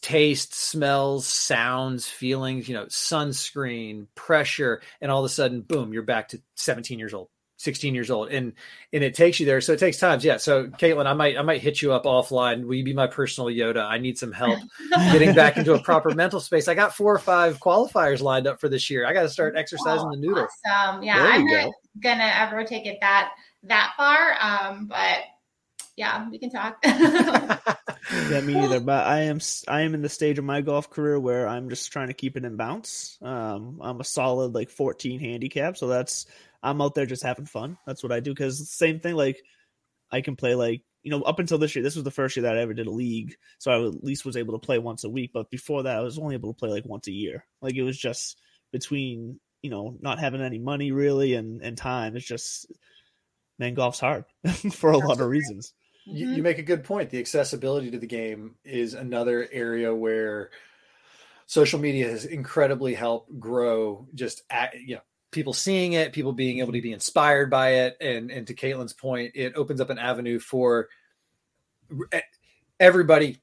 [0.00, 6.02] taste, smells, sounds, feelings, you know, sunscreen, pressure, and all of a sudden, boom, you're
[6.02, 8.28] back to 17 years old, 16 years old.
[8.30, 8.52] And
[8.92, 9.60] and it takes you there.
[9.60, 10.24] So it takes times.
[10.24, 10.36] Yeah.
[10.36, 12.64] So Caitlin, I might I might hit you up offline.
[12.64, 13.84] Will you be my personal Yoda?
[13.84, 14.58] I need some help
[15.12, 16.68] getting back into a proper mental space.
[16.68, 19.06] I got four or five qualifiers lined up for this year.
[19.06, 20.46] I got to start exercising oh, the noodle.
[20.66, 21.02] Awesome.
[21.02, 21.16] Yeah.
[21.22, 21.72] I'm not go.
[22.02, 23.32] gonna ever take it that
[23.64, 24.34] that far.
[24.40, 25.24] Um, but
[26.00, 26.78] yeah, we can talk.
[26.84, 28.80] yeah, me neither.
[28.90, 31.92] But I am I am in the stage of my golf career where I'm just
[31.92, 33.18] trying to keep it in bounce.
[33.20, 36.24] Um, I'm a solid like 14 handicap, so that's
[36.62, 37.76] I'm out there just having fun.
[37.86, 38.30] That's what I do.
[38.30, 39.42] Because same thing, like
[40.10, 41.82] I can play like you know up until this year.
[41.82, 44.24] This was the first year that I ever did a league, so I at least
[44.24, 45.32] was able to play once a week.
[45.34, 47.44] But before that, I was only able to play like once a year.
[47.60, 48.40] Like it was just
[48.72, 52.16] between you know not having any money really and and time.
[52.16, 52.72] It's just
[53.58, 54.24] man, golf's hard
[54.72, 55.74] for a lot of reasons.
[56.10, 56.42] You, you, mm-hmm.
[56.42, 57.10] make a good point.
[57.10, 60.50] The accessibility to the game is another area where
[61.46, 66.58] social media has incredibly helped grow just at, you know people seeing it, people being
[66.58, 69.98] able to be inspired by it, and and to Caitlin's point, it opens up an
[69.98, 70.88] avenue for
[72.78, 73.40] everybody.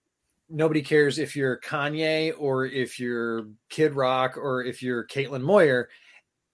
[0.50, 5.90] Nobody cares if you're Kanye or if you're Kid Rock or if you're Caitlin Moyer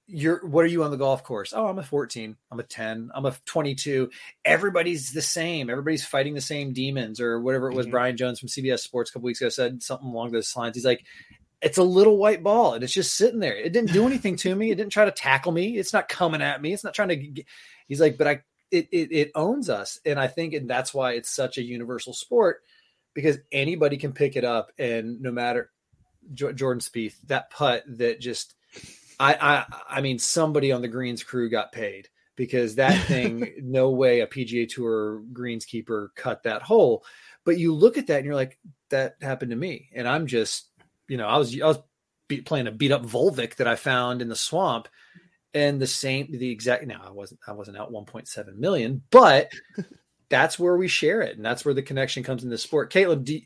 [0.08, 1.54] you're what are you on the golf course?
[1.56, 4.10] Oh, I'm a 14, I'm a 10, I'm a 22.
[4.44, 5.70] Everybody's the same.
[5.70, 7.86] Everybody's fighting the same demons or whatever it was.
[7.86, 7.92] Mm-hmm.
[7.92, 10.76] Brian Jones from CBS Sports a couple weeks ago said something along those lines.
[10.76, 11.06] He's like,
[11.62, 13.56] it's a little white ball and it's just sitting there.
[13.56, 14.72] It didn't do anything to me.
[14.72, 15.78] It didn't try to tackle me.
[15.78, 16.74] It's not coming at me.
[16.74, 17.16] It's not trying to.
[17.16, 17.46] Get,
[17.88, 21.12] he's like, but I, it, it, it owns us, and I think, and that's why
[21.14, 22.62] it's such a universal sport
[23.14, 25.70] because anybody can pick it up, and no matter
[26.34, 28.56] Jordan Spieth, that putt that just
[29.24, 33.92] I, I I mean somebody on the greens crew got paid because that thing no
[33.92, 37.06] way a PGA Tour greenskeeper cut that hole.
[37.46, 38.58] But you look at that and you're like
[38.90, 40.68] that happened to me and I'm just
[41.08, 41.80] you know I was I was
[42.46, 44.88] playing a beat up Volvik that I found in the swamp
[45.54, 49.52] and the same the exact now I wasn't I wasn't out 1.7 million but
[50.30, 52.92] that's where we share it and that's where the connection comes in the sport.
[52.92, 53.40] Caitlin, do,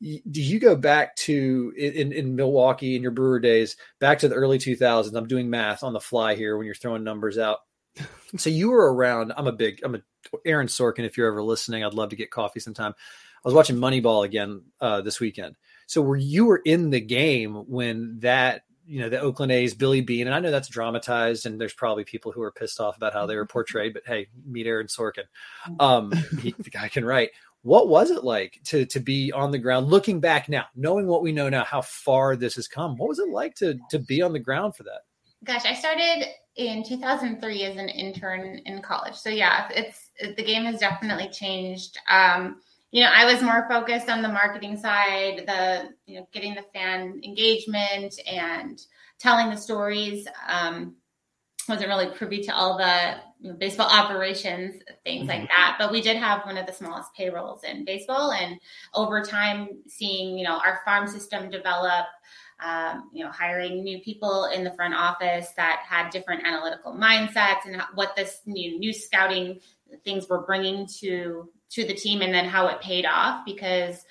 [0.00, 4.34] do you go back to in, in Milwaukee in your brewer days, back to the
[4.34, 5.14] early 2000s?
[5.14, 7.60] I'm doing math on the fly here when you're throwing numbers out.
[8.36, 9.32] so you were around.
[9.36, 9.80] I'm a big.
[9.82, 10.00] I'm a
[10.44, 11.06] Aaron Sorkin.
[11.06, 12.92] If you're ever listening, I'd love to get coffee sometime.
[12.92, 15.56] I was watching Moneyball again uh, this weekend.
[15.86, 20.00] So were you were in the game when that you know the Oakland A's Billy
[20.00, 23.12] Beane, and I know that's dramatized, and there's probably people who are pissed off about
[23.12, 23.94] how they were portrayed.
[23.94, 25.24] But hey, meet Aaron Sorkin.
[25.80, 27.30] Um, he, the guy can write
[27.66, 31.22] what was it like to to be on the ground looking back now knowing what
[31.22, 32.96] we know now how far this has come?
[32.96, 35.00] What was it like to to be on the ground for that?
[35.44, 39.16] Gosh i started in 2003 as an intern in college.
[39.16, 41.98] So yeah it's the game has definitely changed.
[42.08, 42.60] Um,
[42.92, 46.64] you know i was more focused on the marketing side the you know getting the
[46.72, 48.80] fan engagement and
[49.18, 50.28] telling the stories.
[50.48, 50.94] Um,
[51.68, 55.40] wasn't really privy to all the you know, baseball operations, things mm-hmm.
[55.40, 55.76] like that.
[55.78, 58.58] But we did have one of the smallest payrolls in baseball, and
[58.94, 62.06] over time, seeing you know our farm system develop,
[62.64, 67.66] um, you know, hiring new people in the front office that had different analytical mindsets,
[67.66, 69.60] and what this new new scouting
[70.04, 74.04] things were bringing to to the team, and then how it paid off because.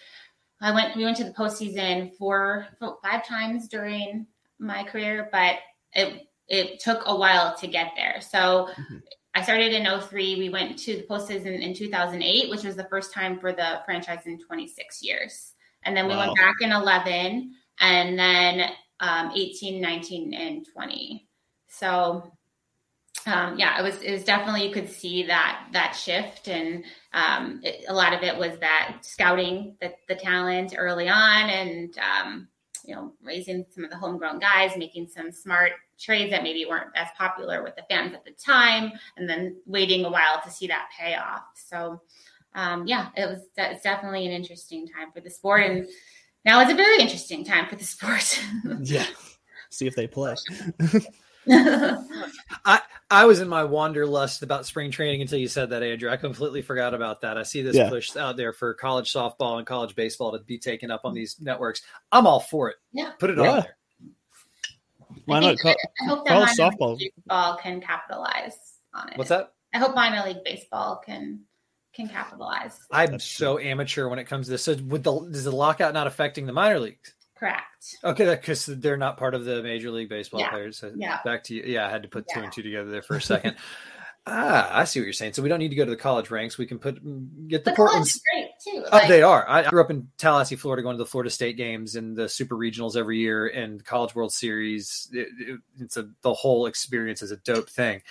[0.62, 0.96] I went.
[0.96, 2.66] We went to the postseason four,
[3.04, 4.26] five times during
[4.58, 5.58] my career, but
[5.92, 8.22] it it took a while to get there.
[8.22, 8.98] So mm-hmm.
[9.34, 10.38] I started in 03.
[10.38, 14.22] We went to the postseason in 2008, which was the first time for the franchise
[14.26, 15.54] in 26 years.
[15.84, 16.28] And then we wow.
[16.28, 17.54] went back in 11.
[17.82, 18.70] and then
[19.02, 21.28] um, 18, 19, and 20.
[21.68, 22.32] So
[23.28, 27.60] um, yeah, it was it was definitely you could see that that shift, and um,
[27.64, 32.48] it, a lot of it was that scouting the, the talent early on, and um,
[32.86, 36.90] you know raising some of the homegrown guys, making some smart trades that maybe weren't
[36.96, 40.68] as popular with the fans at the time, and then waiting a while to see
[40.68, 41.44] that pay off.
[41.56, 42.02] So
[42.56, 45.86] um, yeah, it was it's definitely an interesting time for the sport, and
[46.46, 48.42] now it's a very interesting time for the sport.
[48.82, 49.06] yeah,
[49.70, 50.36] see if they play.
[51.48, 52.82] I
[53.12, 56.10] I was in my wanderlust about spring training until you said that, Andrew.
[56.10, 57.38] I completely forgot about that.
[57.38, 57.90] I see this yeah.
[57.90, 61.36] push out there for college softball and college baseball to be taken up on these
[61.42, 61.82] networks.
[62.12, 62.78] I'm all for it.
[62.94, 63.50] Yeah, put it yeah.
[63.50, 63.78] on there.
[65.26, 65.60] Why not?
[65.60, 68.58] Co- I hope that college softball baseball can capitalize
[68.94, 69.18] on it.
[69.18, 69.54] What's that?
[69.74, 71.42] I hope minor league baseball can
[71.94, 72.78] can capitalize.
[72.92, 74.64] I'm so amateur when it comes to this.
[74.64, 77.14] So, with the is the lockout not affecting the minor leagues?
[77.38, 77.98] Correct.
[78.04, 80.50] Okay, because they're not part of the Major League Baseball yeah.
[80.50, 80.78] players.
[80.78, 81.20] So yeah.
[81.26, 81.64] Back to you.
[81.66, 82.36] Yeah, I had to put yeah.
[82.36, 83.56] two and two together there for a second.
[84.28, 85.34] ah, I see what you're saying.
[85.34, 86.58] So we don't need to go to the college ranks.
[86.58, 86.96] We can put
[87.48, 88.12] get the, the Portland.
[88.34, 88.86] Great too.
[88.92, 89.48] Oh, they are.
[89.48, 92.56] I grew up in Tallahassee, Florida, going to the Florida State games and the Super
[92.56, 95.10] Regionals every year and College World Series.
[95.12, 98.02] It, it, it's a the whole experience is a dope thing.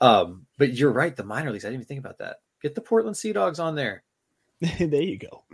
[0.00, 1.14] Um, but you're right.
[1.14, 1.64] The minor leagues.
[1.64, 2.36] I didn't even think about that.
[2.62, 4.02] Get the Portland Sea Dogs on there.
[4.60, 5.44] there you go.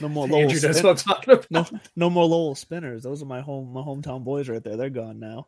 [0.00, 0.50] No more Lowell.
[0.50, 1.50] Andrew knows what I'm talking about.
[1.50, 3.02] No, no more Lowell Spinners.
[3.02, 4.76] Those are my home, my hometown boys right there.
[4.76, 5.46] They're gone now.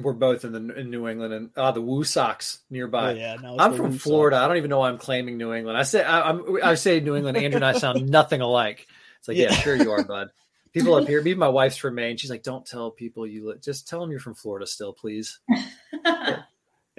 [0.00, 3.12] We're both in the in New England and uh, the Woo Sox nearby.
[3.12, 4.36] Oh, yeah, I'm from Woo Florida.
[4.36, 4.44] Sox.
[4.44, 5.78] I don't even know why I'm claiming New England.
[5.78, 7.36] I say I, am I say New England.
[7.36, 8.86] Andrew and I sound nothing alike.
[9.18, 10.28] It's like, yeah, yeah sure you are, bud.
[10.72, 12.16] People up here, even my wife's from Maine.
[12.16, 15.40] She's like, don't tell people you li- just tell them you're from Florida still, please.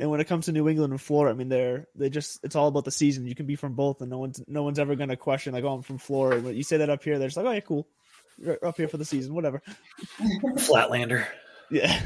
[0.01, 2.55] And when it comes to New England and Florida, I mean, they're they just it's
[2.55, 3.27] all about the season.
[3.27, 5.63] You can be from both, and no one's no one's ever going to question like,
[5.63, 6.41] oh, I'm from Florida.
[6.41, 7.87] But you say that up here, they're just like, oh yeah, cool,
[8.39, 9.61] You're up here for the season, whatever.
[10.55, 11.27] Flatlander.
[11.71, 11.99] Yeah.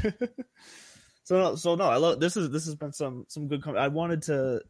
[1.24, 3.62] so so no, I love this is this has been some some good.
[3.62, 4.62] Com- I wanted to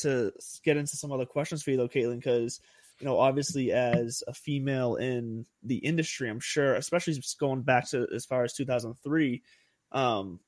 [0.00, 0.32] to
[0.64, 2.60] get into some other questions for you though, Caitlin, because
[3.00, 8.06] you know obviously as a female in the industry, I'm sure, especially going back to
[8.14, 9.42] as far as 2003,
[9.92, 10.40] um,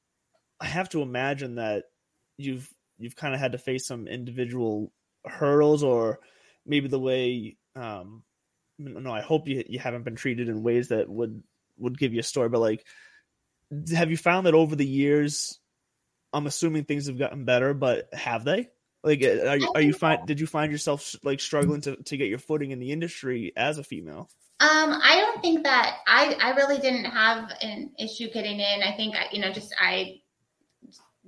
[0.61, 1.85] I have to imagine that
[2.37, 4.93] you've you've kind of had to face some individual
[5.27, 6.21] hurdles or
[6.67, 8.23] maybe the way um
[8.79, 11.43] no i hope you you haven't been treated in ways that would
[11.79, 12.85] would give you a story but like
[13.95, 15.59] have you found that over the years
[16.33, 18.69] i'm assuming things have gotten better but have they
[19.03, 22.39] like are, are you find did you find yourself like struggling to, to get your
[22.39, 24.29] footing in the industry as a female
[24.61, 28.83] um, I don't think that I, I really didn't have an issue getting in.
[28.83, 30.21] I think, you know, just I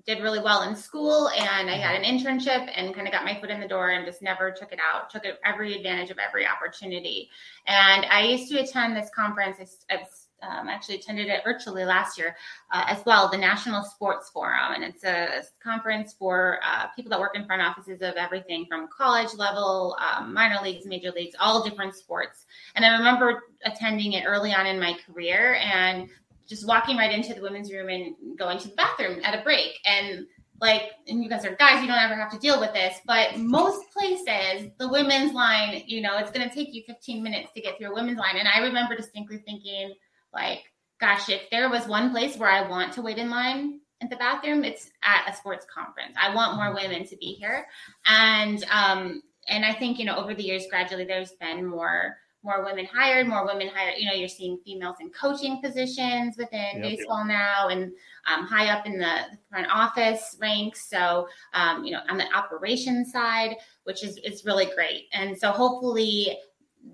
[0.06, 3.40] did really well in school and I had an internship and kind of got my
[3.40, 6.46] foot in the door and just never took it out, took every advantage of every
[6.46, 7.30] opportunity.
[7.66, 9.86] And I used to attend this conference.
[9.90, 10.04] I,
[10.42, 12.36] um, actually attended it virtually last year
[12.72, 14.74] uh, as well, the National Sports Forum.
[14.74, 18.88] And it's a conference for uh, people that work in front offices of everything from
[18.88, 22.46] college level, um, minor leagues, major leagues, all different sports.
[22.74, 26.08] And I remember attending it early on in my career and
[26.48, 29.78] just walking right into the women's room and going to the bathroom at a break.
[29.86, 30.26] And
[30.60, 33.36] like, and you guys are guys, you don't ever have to deal with this, but
[33.36, 37.60] most places, the women's line, you know, it's going to take you 15 minutes to
[37.60, 38.36] get through a women's line.
[38.36, 39.92] And I remember distinctly thinking,
[40.32, 40.60] like,
[41.00, 44.16] gosh, if there was one place where I want to wait in line at the
[44.16, 46.16] bathroom, it's at a sports conference.
[46.20, 47.66] I want more women to be here.
[48.06, 52.64] And, um, and I think, you know, over the years, gradually there's been more more
[52.64, 53.98] women hired, more women hired.
[53.98, 56.82] You know, you're seeing females in coaching positions within yep.
[56.82, 57.92] baseball now, and
[58.26, 60.88] um, high up in the front office ranks.
[60.88, 65.04] So, um, you know, on the operations side, which is is really great.
[65.12, 66.36] And so, hopefully,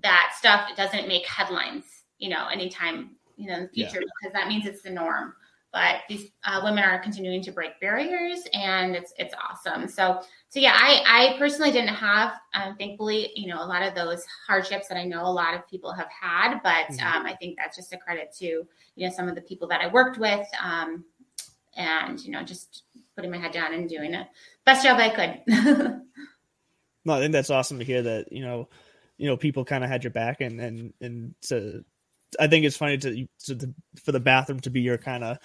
[0.03, 1.85] that stuff doesn't make headlines.
[2.19, 4.07] You know, anytime you know in the future, yeah.
[4.21, 5.33] because that means it's the norm
[5.71, 10.59] but these uh, women are continuing to break barriers and it's it's awesome so so
[10.59, 14.87] yeah i i personally didn't have um, thankfully you know a lot of those hardships
[14.87, 17.05] that i know a lot of people have had but mm-hmm.
[17.05, 19.81] um, i think that's just a credit to you know some of the people that
[19.81, 21.03] i worked with um,
[21.75, 22.83] and you know just
[23.15, 24.25] putting my head down and doing the
[24.65, 25.41] best job i could
[27.05, 28.67] no i think that's awesome to hear that you know
[29.17, 31.83] you know people kind of had your back and and and to
[32.39, 33.73] I think it's funny to, to, to
[34.03, 35.37] for the bathroom to be your kind of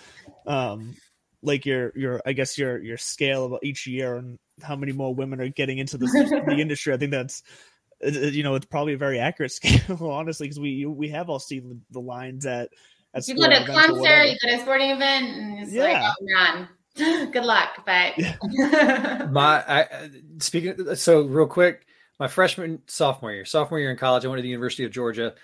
[0.47, 0.95] um
[1.43, 5.15] like your your I guess your your scale of each year and how many more
[5.15, 6.93] women are getting into this the industry.
[6.93, 7.43] I think that's
[8.03, 11.83] you know it's probably a very accurate scale honestly because we we have all seen
[11.91, 12.71] the lines at
[13.15, 15.83] at you go to a concert, you go to a sporting event, and it's yeah.
[15.83, 16.69] like, oh man.
[17.33, 19.27] Good luck, but yeah.
[19.33, 20.95] my I, speaking.
[20.95, 21.87] So real quick,
[22.21, 25.35] my freshman sophomore year, sophomore year in college, I went to the University of Georgia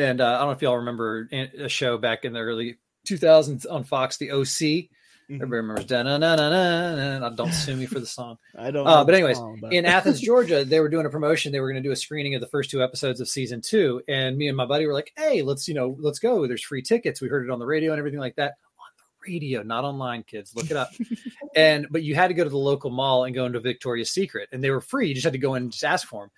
[0.00, 3.66] And uh, I don't know if y'all remember a show back in the early 2000s
[3.70, 4.46] on Fox, the OC.
[4.46, 5.34] Mm-hmm.
[5.34, 7.28] Everybody remembers da na na na na.
[7.28, 8.38] Don't sue me for the song.
[8.58, 8.86] I don't.
[8.86, 9.72] Uh, but anyways, song, but...
[9.72, 11.52] in Athens, Georgia, they were doing a promotion.
[11.52, 14.02] They were going to do a screening of the first two episodes of season two,
[14.08, 16.46] and me and my buddy were like, "Hey, let's you know, let's go.
[16.48, 17.20] There's free tickets.
[17.20, 20.24] We heard it on the radio and everything like that." On the radio, not online,
[20.24, 20.56] kids.
[20.56, 20.90] Look it up.
[21.54, 24.48] and but you had to go to the local mall and go into Victoria's Secret,
[24.50, 25.08] and they were free.
[25.08, 26.30] You just had to go in and just ask for them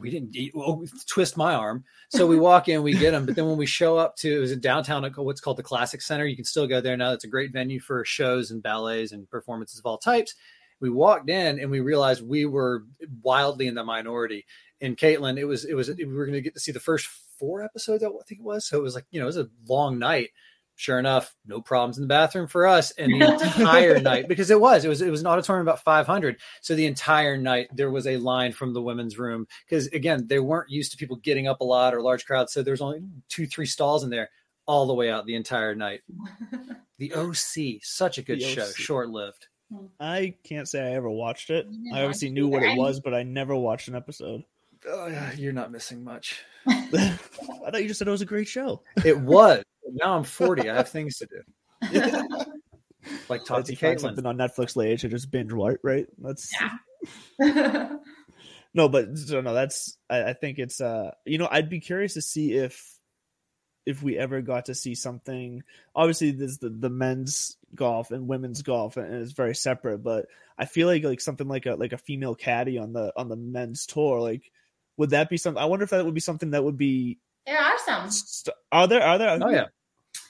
[0.00, 0.36] we didn't
[1.08, 1.84] twist my arm.
[2.10, 3.26] So we walk in, we get them.
[3.26, 5.62] But then when we show up to, it was in downtown, at what's called the
[5.62, 6.26] Classic Center.
[6.26, 7.12] You can still go there now.
[7.12, 10.34] It's a great venue for shows and ballets and performances of all types.
[10.80, 12.84] We walked in and we realized we were
[13.22, 14.44] wildly in the minority.
[14.80, 17.08] And Caitlin, it was, it was, we were going to get to see the first
[17.38, 18.66] four episodes, I think it was.
[18.66, 20.30] So it was like, you know, it was a long night
[20.76, 22.92] sure enough, no problems in the bathroom for us.
[22.92, 26.36] And the entire night, because it was, it was, it was an auditorium about 500.
[26.60, 30.38] So the entire night there was a line from the women's room because again, they
[30.38, 32.52] weren't used to people getting up a lot or large crowds.
[32.52, 34.30] So there's only two, three stalls in there
[34.66, 36.02] all the way out the entire night.
[36.98, 39.48] the OC, such a good show, short lived.
[39.98, 41.66] I can't say I ever watched it.
[41.92, 44.44] I obviously knew what it was, but I never watched an episode.
[44.88, 46.44] Oh, yeah, you're not missing much.
[46.66, 47.18] I
[47.70, 48.82] thought you just said it was a great show.
[49.04, 50.68] It was now I'm 40.
[50.68, 51.42] I have things to do.
[53.28, 54.00] like talk to Caitlin.
[54.00, 56.52] something on Netflix later to just binge right right that's
[57.38, 57.96] yeah.
[58.74, 62.14] no but so no that's I, I, think it's uh you know I'd be curious
[62.14, 62.98] to see if
[63.84, 65.62] if we ever got to see something
[65.94, 70.26] obviously there's the the men's golf and women's golf and it's very separate but
[70.58, 73.36] I feel like like something like a like a female caddy on the on the
[73.36, 74.50] men's tour like
[74.96, 77.58] would that be something I wonder if that would be something that would be there
[77.58, 78.10] are some.
[78.10, 79.02] St- are there?
[79.02, 79.38] Are there?
[79.40, 79.66] Oh yeah.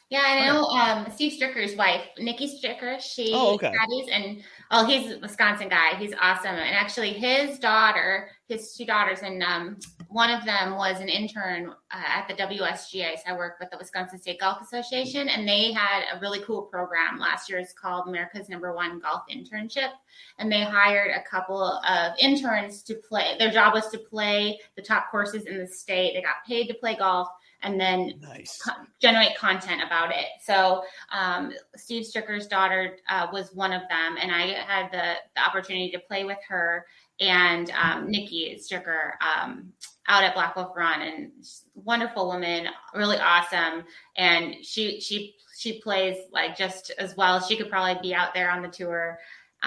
[0.09, 3.01] Yeah, I know um, Steve Stricker's wife, Nicki Stricker.
[3.01, 3.73] She oh, okay.
[3.73, 4.41] caddies, and
[4.71, 5.97] oh, he's a Wisconsin guy.
[5.97, 6.55] He's awesome.
[6.55, 9.79] And actually, his daughter, his two daughters, and um,
[10.09, 13.17] one of them was an intern uh, at the WSGA.
[13.17, 16.63] So I work with the Wisconsin State Golf Association, and they had a really cool
[16.63, 17.59] program last year.
[17.59, 19.91] It's called America's Number One Golf Internship,
[20.39, 23.35] and they hired a couple of interns to play.
[23.41, 26.15] Their job was to play the top courses in the state.
[26.15, 27.29] They got paid to play golf
[27.63, 28.61] and then nice.
[28.63, 30.27] co- generate content about it.
[30.43, 30.83] So
[31.13, 35.91] um, Steve Stricker's daughter uh, was one of them, and I had the, the opportunity
[35.91, 36.87] to play with her
[37.21, 39.73] and um, Nicki Stricker um,
[40.09, 41.33] out at Blackwolf Run, and
[41.75, 43.85] wonderful woman, really awesome,
[44.17, 47.41] and she she she plays like just as well.
[47.41, 49.19] She could probably be out there on the tour.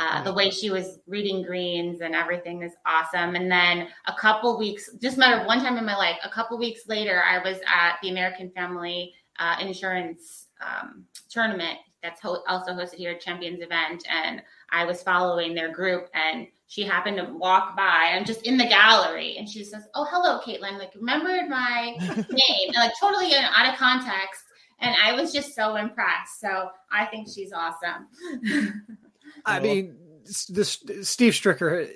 [0.01, 3.35] Uh, the way she was reading greens and everything is awesome.
[3.35, 6.87] And then a couple weeks, just matter one time in my life, a couple weeks
[6.87, 12.95] later, I was at the American Family uh, Insurance um, tournament that's ho- also hosted
[12.95, 14.41] here at Champions event, and
[14.71, 18.13] I was following their group, and she happened to walk by.
[18.13, 20.77] I'm just in the gallery, and she says, "Oh, hello, Caitlin.
[20.79, 24.43] Like, remembered my name?" And like totally out of context.
[24.79, 26.39] And I was just so impressed.
[26.39, 28.07] So I think she's awesome.
[29.45, 29.97] I mean,
[30.49, 31.89] this Steve Stricker.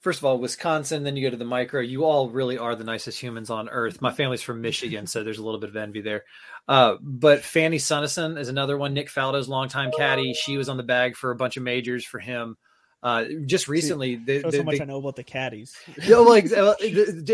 [0.00, 1.82] First of all, Wisconsin, then you go to the micro.
[1.82, 4.00] You all really are the nicest humans on earth.
[4.00, 6.24] My family's from Michigan, so there's a little bit of envy there.
[6.66, 8.94] Uh, but Fanny Sunesson is another one.
[8.94, 10.32] Nick Faldo's longtime caddy.
[10.32, 12.56] She was on the bag for a bunch of majors for him.
[13.02, 15.74] Uh, just recently, See, the, the, so much the, I know about the caddies.
[16.02, 16.74] you know, like uh,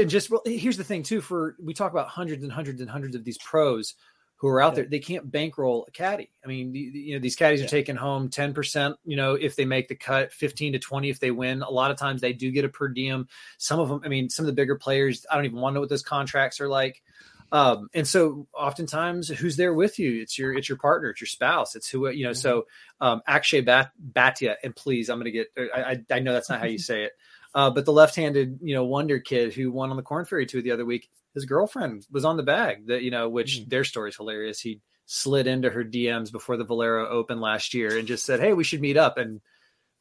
[0.05, 1.21] just here's the thing too.
[1.21, 3.95] For we talk about hundreds and hundreds and hundreds of these pros
[4.39, 4.83] who are out yeah.
[4.83, 6.31] there, they can't bankroll a caddy.
[6.45, 7.67] I mean, you know, these caddies yeah.
[7.67, 11.21] are taking home 10%, you know, if they make the cut, 15 to 20 if
[11.21, 11.63] they win.
[11.63, 13.29] A lot of times they do get a per diem.
[13.57, 15.75] Some of them, I mean, some of the bigger players, I don't even want to
[15.77, 17.03] know what those contracts are like.
[17.51, 20.21] Um, and so oftentimes who's there with you?
[20.21, 21.75] It's your, it's your partner, it's your spouse.
[21.75, 22.37] It's who, you know, mm-hmm.
[22.37, 22.67] so,
[23.01, 26.51] um, Akshay Bat- Bhatia, and please, I'm going to get, I, I, I know that's
[26.51, 27.13] not how you say it.
[27.55, 30.61] Uh, but the left-handed, you know, wonder kid who won on the Corn Ferry Tour
[30.61, 32.87] the other week, his girlfriend was on the bag.
[32.89, 33.69] That you know, which mm-hmm.
[33.69, 34.59] their story's hilarious.
[34.59, 38.55] He slid into her DMs before the Valero Open last year and just said, "Hey,
[38.55, 39.41] we should meet up." And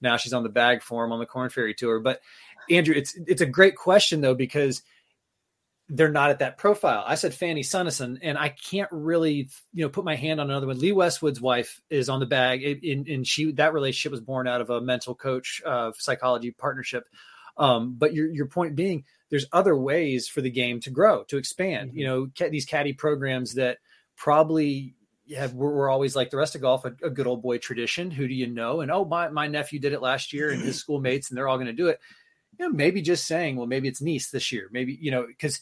[0.02, 2.00] now she's on the bag for him on the Corn Ferry Tour.
[2.00, 2.22] But
[2.72, 4.82] Andrew, it's it's a great question though because
[5.90, 7.04] they're not at that profile.
[7.06, 10.66] I said Fanny Sunesson, and I can't really, you know, put my hand on another
[10.66, 10.80] one.
[10.80, 14.70] Lee Westwood's wife is on the bag, and she that relationship was born out of
[14.70, 17.04] a mental coach uh, psychology partnership.
[17.58, 21.38] Um, but your your point being, there's other ways for the game to grow, to
[21.38, 21.90] expand.
[21.90, 21.98] Mm-hmm.
[22.00, 23.78] You know, these caddy programs that
[24.18, 24.96] probably
[25.36, 28.12] have we're, we're, always like the rest of golf, a, a, good old boy tradition.
[28.12, 28.82] Who do you know?
[28.82, 31.58] And oh, my my nephew did it last year, and his schoolmates, and they're all
[31.58, 32.00] going to do it.
[32.60, 34.70] You know, maybe just saying, well, maybe it's Nice this year.
[34.72, 35.62] Maybe you know, because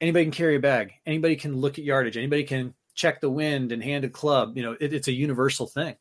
[0.00, 3.72] anybody can carry a bag, anybody can look at yardage, anybody can check the wind
[3.72, 4.56] and hand a club.
[4.56, 5.96] You know, it, it's a universal thing.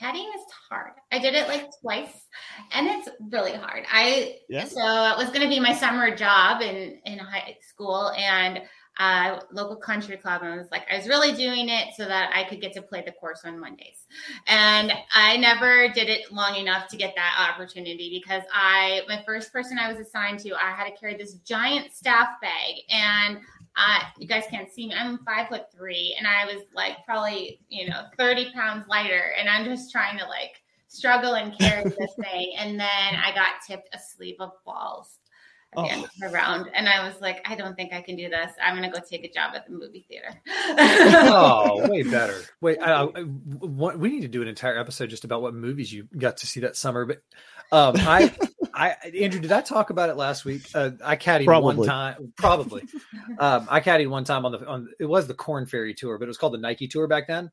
[0.00, 0.92] Caddying is hard.
[1.12, 2.21] I did it like twice
[2.72, 3.84] and it's really hard.
[3.90, 4.64] I yeah.
[4.64, 8.62] so it was going to be my summer job in in high school and
[8.98, 12.30] uh, local country club and I was like, I was really doing it so that
[12.34, 14.06] I could get to play the course on Mondays.
[14.46, 19.50] And I never did it long enough to get that opportunity because I, my first
[19.50, 23.38] person I was assigned to, I had to carry this giant staff bag and
[23.76, 24.94] uh, you guys can't see me.
[24.94, 29.48] I'm five foot three, and I was like probably you know 30 pounds lighter, and
[29.48, 30.61] I'm just trying to like
[30.92, 32.52] struggle and carry this thing.
[32.58, 35.18] And then I got tipped a sleeve of balls
[35.74, 38.14] at the end of the round, and I was like, I don't think I can
[38.14, 38.52] do this.
[38.62, 40.28] I'm gonna go take a job at the movie theater.
[40.46, 42.38] oh, way better.
[42.60, 45.90] Wait, I, I, what, we need to do an entire episode just about what movies
[45.90, 47.06] you got to see that summer.
[47.06, 47.22] But
[47.72, 48.34] um, I,
[48.74, 50.68] I, Andrew, did I talk about it last week?
[50.74, 51.76] Uh, I caddied Probably.
[51.76, 52.82] one time, probably.
[53.38, 54.88] um, I caddied one time on the on.
[55.00, 57.50] It was the Corn Ferry Tour, but it was called the Nike Tour back then.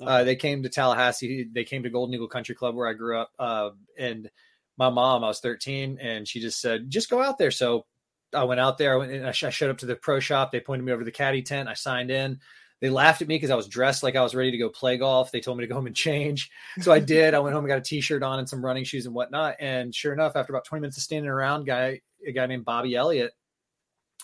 [0.00, 1.48] Uh, they came to Tallahassee.
[1.52, 3.30] They came to Golden Eagle Country Club where I grew up.
[3.38, 4.30] Uh, and
[4.76, 7.84] my mom, I was 13, and she just said, "Just go out there." So
[8.32, 8.94] I went out there.
[8.94, 10.52] I, went, and I sh- I showed up to the pro shop.
[10.52, 11.68] They pointed me over to the caddy tent.
[11.68, 12.38] I signed in.
[12.80, 14.98] They laughed at me because I was dressed like I was ready to go play
[14.98, 15.32] golf.
[15.32, 16.48] They told me to go home and change.
[16.80, 17.34] So I did.
[17.34, 19.56] I went home and got a t-shirt on and some running shoes and whatnot.
[19.58, 22.94] And sure enough, after about 20 minutes of standing around, guy, a guy named Bobby
[22.94, 23.32] Elliott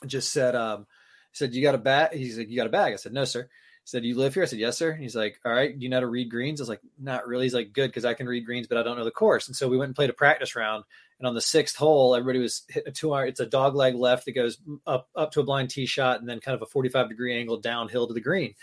[0.06, 0.86] just said, um,
[1.32, 2.14] said, you got a bat?
[2.14, 2.92] He's like, you got a bag?
[2.92, 3.48] I said, no, sir.
[3.86, 4.42] Said, you live here?
[4.42, 4.94] I said, yes, sir.
[4.94, 5.78] He's like, all right.
[5.78, 6.60] Do you know how to read greens?
[6.60, 7.44] I was like, not really.
[7.44, 7.92] He's like, good.
[7.92, 9.46] Cause I can read greens, but I don't know the course.
[9.46, 10.84] And so we went and played a practice round.
[11.18, 13.26] And on the sixth hole, everybody was hit a two hour.
[13.26, 16.28] It's a dog leg left that goes up, up to a blind tee shot and
[16.28, 18.54] then kind of a 45 degree angle downhill to the green.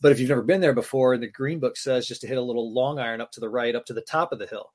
[0.00, 2.42] But if you've never been there before, the green book says just to hit a
[2.42, 4.72] little long iron up to the right, up to the top of the hill.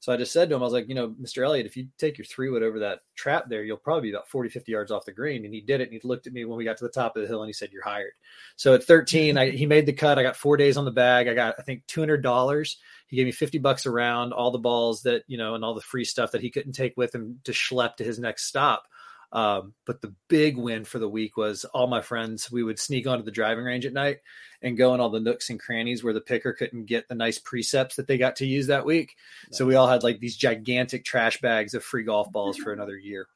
[0.00, 1.44] So I just said to him, I was like, you know, Mr.
[1.44, 4.28] Elliott, if you take your three wood over that trap there, you'll probably be about
[4.28, 5.44] 40, 50 yards off the green.
[5.44, 5.90] And he did it.
[5.90, 7.48] And he looked at me when we got to the top of the hill and
[7.48, 8.12] he said, you're hired.
[8.54, 10.18] So at 13, I, he made the cut.
[10.18, 11.26] I got four days on the bag.
[11.26, 12.76] I got, I think, $200.
[13.08, 15.80] He gave me 50 bucks around all the balls that, you know, and all the
[15.80, 18.84] free stuff that he couldn't take with him to schlep to his next stop.
[19.30, 22.50] Um, but the big win for the week was all my friends.
[22.50, 24.18] We would sneak onto the driving range at night
[24.62, 27.38] and go in all the nooks and crannies where the picker couldn't get the nice
[27.38, 29.16] precepts that they got to use that week.
[29.50, 32.96] So we all had like these gigantic trash bags of free golf balls for another
[32.96, 33.28] year.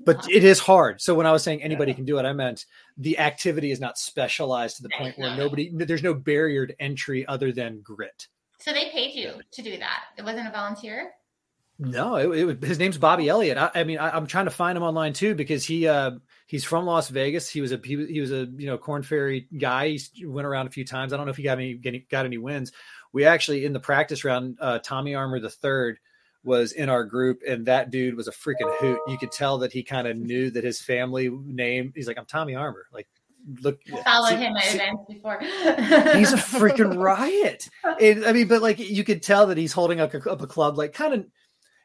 [0.00, 1.00] But it is hard.
[1.00, 2.66] So when I was saying anybody can do it, I meant
[2.96, 7.26] the activity is not specialized to the point where nobody, there's no barrier to entry
[7.26, 8.28] other than grit.
[8.60, 10.04] So they paid you to do that.
[10.16, 11.12] It wasn't a volunteer.
[11.78, 13.56] No, it, it was, his name's Bobby Elliott.
[13.56, 16.12] I, I mean, I, am trying to find him online too because he uh,
[16.46, 17.48] he's from Las Vegas.
[17.48, 19.96] He was a he, he was a you know Corn Ferry guy.
[20.12, 21.12] He went around a few times.
[21.12, 21.74] I don't know if he got any
[22.10, 22.72] got any wins.
[23.12, 25.98] We actually in the practice round, uh, Tommy Armour the third
[26.44, 28.98] was in our group, and that dude was a freaking hoot.
[29.06, 31.92] You could tell that he kind of knew that his family name.
[31.94, 32.86] He's like, I'm Tommy Armour.
[32.92, 33.08] Like,
[33.60, 35.38] look, I followed see- him at events before.
[35.40, 37.68] he's a freaking riot.
[37.84, 40.76] I mean, but like you could tell that he's holding up a, up a club,
[40.76, 41.26] like kind of,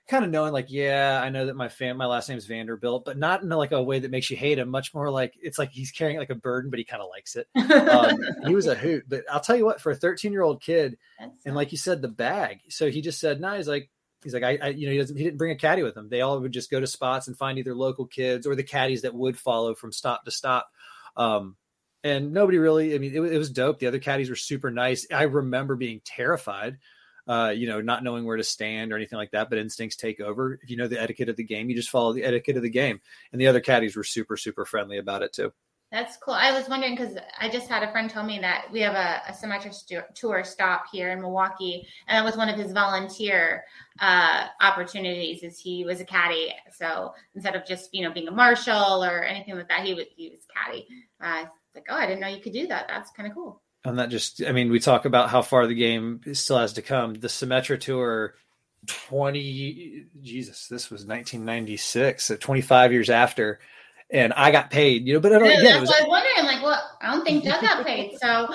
[0.07, 3.17] kind of knowing, like, yeah, I know that my fam, my last name's Vanderbilt, but
[3.17, 4.69] not in like a way that makes you hate him.
[4.69, 7.35] Much more like it's like he's carrying like a burden, but he kind of likes
[7.35, 7.47] it.
[7.71, 9.05] Um, he was a hoot.
[9.07, 10.97] But I'll tell you what, for a 13 year old kid,
[11.45, 12.59] and like you said, the bag.
[12.69, 13.89] So he just said, no, he's like.
[14.23, 16.07] He's like, I, I, you know, he doesn't, he didn't bring a caddy with him.
[16.07, 19.01] They all would just go to spots and find either local kids or the caddies
[19.01, 20.69] that would follow from stop to stop.
[21.17, 21.57] Um,
[22.03, 25.07] and nobody really i mean it, it was dope the other caddies were super nice
[25.11, 26.77] i remember being terrified
[27.27, 30.19] uh you know not knowing where to stand or anything like that but instincts take
[30.19, 32.63] over if you know the etiquette of the game you just follow the etiquette of
[32.63, 32.99] the game
[33.31, 35.51] and the other caddies were super super friendly about it too
[35.93, 36.33] That's cool.
[36.33, 39.21] I was wondering because I just had a friend tell me that we have a,
[39.29, 43.63] a stu- tour stop here in Milwaukee, and that was one of his volunteer
[43.99, 45.43] uh, opportunities.
[45.43, 49.23] Is he was a caddy, so instead of just you know being a marshal or
[49.23, 50.87] anything like that, he was he was caddy.
[51.21, 51.45] Uh,
[51.75, 52.87] like, oh, I didn't know you could do that.
[52.87, 53.61] That's kind of cool.
[53.85, 56.81] And that just i mean we talk about how far the game still has to
[56.81, 57.13] come.
[57.15, 58.35] The Symetra tour
[58.85, 63.59] 20 jesus this was 1996 so 25 years after
[64.11, 66.03] and i got paid you know but I don't, Yeah, again, that's was, what I
[66.03, 66.33] was wondering.
[66.37, 68.47] I'm like, well, I don't think Doug got paid, so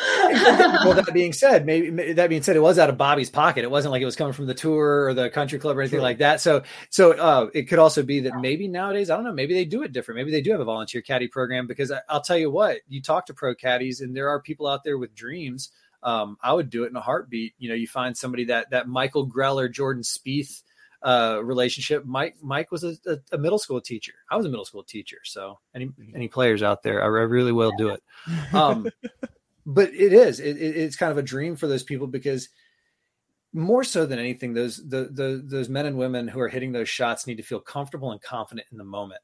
[0.84, 3.64] well, that being said, maybe that being said, it was out of Bobby's pocket.
[3.64, 6.00] It wasn't like it was coming from the tour or the country club or anything
[6.00, 6.40] like that.
[6.40, 9.64] So, so uh, it could also be that maybe nowadays, I don't know, maybe they
[9.64, 10.16] do it different.
[10.18, 13.00] Maybe they do have a volunteer caddy program because I, I'll tell you what, you
[13.00, 15.70] talk to pro caddies, and there are people out there with dreams.
[16.02, 17.54] Um, I would do it in a heartbeat.
[17.58, 20.62] You know, you find somebody that that Michael Greller, Jordan Spieth
[21.02, 22.04] uh relationship.
[22.04, 24.14] Mike mike was a, a, a middle school teacher.
[24.30, 25.18] I was a middle school teacher.
[25.24, 28.02] So any any players out there i re- really will do it.
[28.52, 28.88] Um
[29.66, 32.48] but it is it, it- it's kind of a dream for those people because
[33.52, 36.88] more so than anything those the, the those men and women who are hitting those
[36.88, 39.20] shots need to feel comfortable and confident in the moment.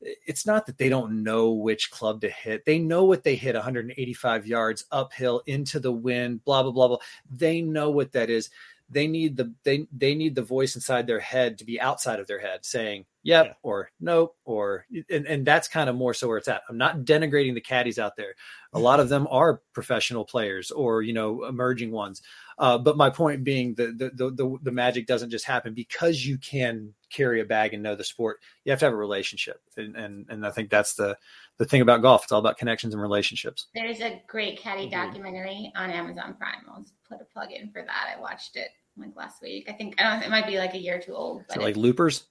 [0.00, 2.64] It's not that they don't know which club to hit.
[2.66, 6.98] They know what they hit 185 yards uphill into the wind blah blah blah blah.
[7.30, 8.50] They know what that is
[8.90, 12.26] they need the they they need the voice inside their head to be outside of
[12.26, 13.52] their head saying yep Yeah.
[13.62, 16.62] or nope or and, and that's kind of more so where it's at.
[16.68, 18.34] I'm not denigrating the caddies out there.
[18.74, 22.20] A lot of them are professional players or you know emerging ones
[22.58, 26.24] uh, but my point being the, the the the the magic doesn't just happen because
[26.24, 29.60] you can carry a bag and know the sport you have to have a relationship
[29.76, 31.16] and and, and i think that's the
[31.58, 35.72] the thing about golf it's all about connections and relationships There's a great caddy documentary
[35.76, 36.64] on Amazon Prime.
[36.68, 38.14] I'll just put a plug in for that.
[38.16, 39.66] I watched it like last week.
[39.68, 40.22] I think I don't.
[40.22, 41.42] It might be like a year or two old.
[41.48, 42.24] so But like loopers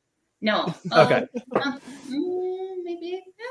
[0.43, 0.74] no.
[0.91, 1.26] Okay.
[1.55, 3.24] Oh, um, mm, maybe.
[3.39, 3.45] Yeah.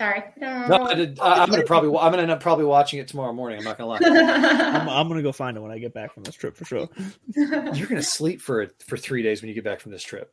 [0.00, 0.22] Sorry.
[0.36, 3.00] No, no I did, I, am gonna probably wa- i'm gonna end up probably watching
[3.00, 5.78] it tomorrow morning i'm not gonna lie I'm, I'm gonna go find it when I
[5.78, 6.88] get back from this trip for sure.
[7.34, 10.32] you're gonna sleep for for three days when you get back from this trip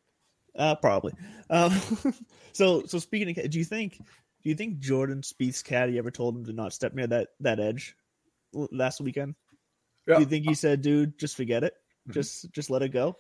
[0.55, 1.13] Uh, probably.
[1.49, 1.74] Um,
[2.53, 6.36] so so speaking of, do you think do you think Jordan Spieth's caddy ever told
[6.36, 7.95] him to not step near that that edge
[8.53, 9.34] last weekend?
[10.07, 10.16] Yeah.
[10.16, 11.74] Do you think he said, "Dude, just forget it,
[12.07, 12.13] Mhm.
[12.13, 13.18] just just let it go"?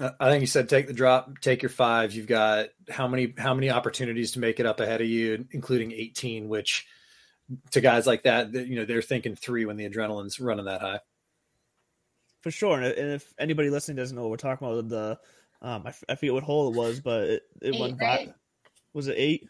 [0.00, 2.12] I I think you said take the drop, take your five.
[2.12, 5.92] You've got how many how many opportunities to make it up ahead of you, including
[5.92, 6.86] 18, which
[7.72, 10.80] to guys like that, that, you know, they're thinking three when the adrenaline's running that
[10.80, 11.00] high.
[12.42, 12.80] For sure.
[12.80, 15.18] And and if anybody listening doesn't know what we're talking about, the
[15.62, 18.06] um, I, f- I forget what hole it was, but it, it Eight, went vi-
[18.06, 18.34] right?
[18.92, 19.48] Was it eight?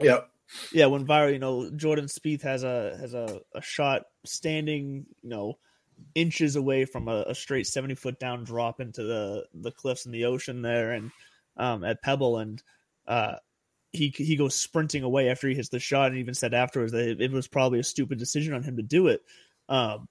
[0.00, 0.28] Yep.
[0.72, 5.30] Yeah, when viral, you know, Jordan Spieth has a has a, a shot standing, you
[5.30, 5.58] know,
[6.14, 10.12] inches away from a, a straight seventy foot down drop into the the cliffs in
[10.12, 11.10] the ocean there, and
[11.56, 12.62] um, at Pebble, and
[13.06, 13.36] uh,
[13.92, 17.08] he he goes sprinting away after he hits the shot, and even said afterwards that
[17.08, 19.22] it, it was probably a stupid decision on him to do it.
[19.68, 20.08] Um,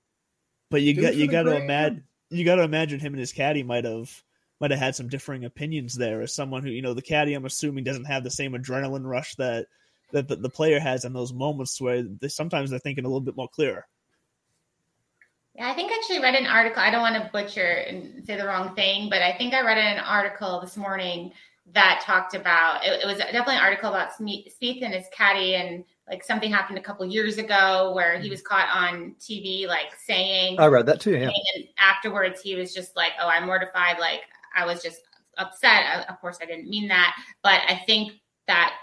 [0.70, 3.64] but you got you got to imagine you got to imagine him and his caddy
[3.64, 4.24] might have
[4.60, 6.22] might have had some differing opinions there.
[6.22, 9.36] As someone who you know, the caddy, I'm assuming doesn't have the same adrenaline rush
[9.36, 9.68] that
[10.14, 13.22] that the, the player has in those moments where they, sometimes they're thinking a little
[13.22, 13.86] bit more clearer.
[15.56, 16.82] Yeah, I think I actually read an article.
[16.82, 19.78] I don't want to butcher and say the wrong thing, but I think I read
[19.78, 21.32] an article this morning
[21.74, 25.86] that talked about it, it was definitely an article about Spieth and his caddy and
[26.10, 28.32] like something happened a couple years ago where he mm-hmm.
[28.32, 31.12] was caught on TV like saying I read that too.
[31.12, 31.30] Yeah.
[31.56, 34.00] and afterwards he was just like, "Oh, I'm mortified.
[34.00, 34.24] Like
[34.56, 35.02] I was just
[35.38, 36.10] upset.
[36.10, 38.14] Of course, I didn't mean that, but I think
[38.48, 38.74] that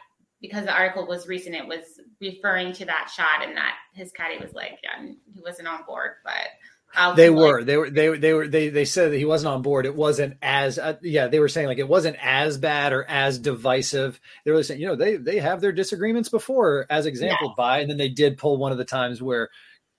[0.41, 4.39] because the article was recent, it was referring to that shot, and that his caddy
[4.39, 6.49] was like, yeah, he wasn't on board, but
[6.97, 9.25] uh, They like, were, they were, they were, they were, they, they said that he
[9.25, 9.87] wasn't on board.
[9.87, 13.39] It wasn't as, uh, yeah, they were saying like it wasn't as bad or as
[13.39, 14.21] divisive.
[14.45, 17.91] They were saying, you know, they, they have their disagreements before as exampled by, and
[17.91, 19.51] then they did pull one of the times where,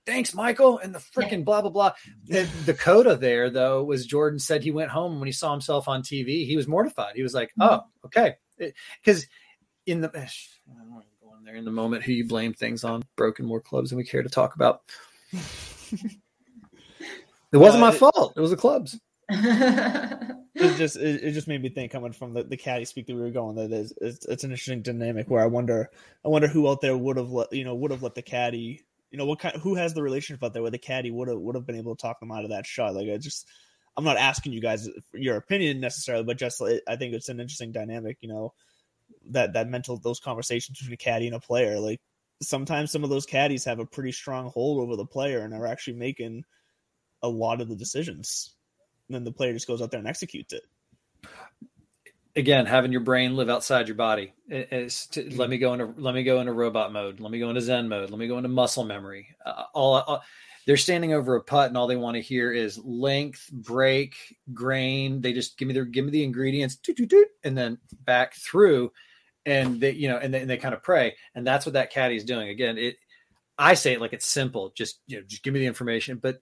[0.06, 1.94] thanks, Michael, and the freaking blah, blah, blah.
[2.26, 5.88] The, the coda there though was Jordan said he went home when he saw himself
[5.88, 6.46] on TV.
[6.46, 7.16] He was mortified.
[7.16, 8.36] He was like, oh, okay.
[9.06, 9.26] Cause
[9.86, 12.28] in the, eh, I don't want to go in there in the moment who you
[12.28, 14.82] blame things on broken more clubs than we care to talk about.
[17.54, 18.34] It wasn't my fault.
[18.36, 19.00] It was the clubs.
[20.54, 23.16] It just it, it just made me think coming from the, the caddy speak that
[23.16, 25.90] we were going that is it's, it's an interesting dynamic where I wonder
[26.26, 28.84] I wonder who out there would have let you know would have let the caddy
[29.10, 31.40] you know what kind who has the relationship out there where the caddy would have
[31.40, 33.48] would have been able to talk them out of that shot like I just
[33.96, 37.72] I'm not asking you guys your opinion necessarily but just I think it's an interesting
[37.72, 38.54] dynamic you know
[39.30, 42.00] that that mental those conversations between a caddy and a player like
[42.42, 45.68] sometimes some of those caddies have a pretty strong hold over the player and are
[45.68, 46.44] actually making
[47.24, 48.56] a lot of the decisions
[49.08, 50.64] and then the player just goes out there and executes it
[52.34, 54.34] Again, having your brain live outside your body.
[54.48, 57.20] It- it's to, let me go into let me go into robot mode.
[57.20, 58.10] Let me go into Zen mode.
[58.10, 59.36] Let me go into muscle memory.
[59.46, 60.24] Uh, all, all
[60.66, 64.16] they're standing over a putt, and all they want to hear is length, break,
[64.54, 65.20] grain.
[65.20, 66.78] They just give me the give me the ingredients,
[67.44, 68.92] and then back through,
[69.46, 71.92] and they you know, and they, and they kind of pray, and that's what that
[71.92, 72.50] caddy is doing.
[72.50, 72.98] Again, it.
[73.58, 74.72] I say it like it's simple.
[74.76, 76.42] Just you know, just give me the information, but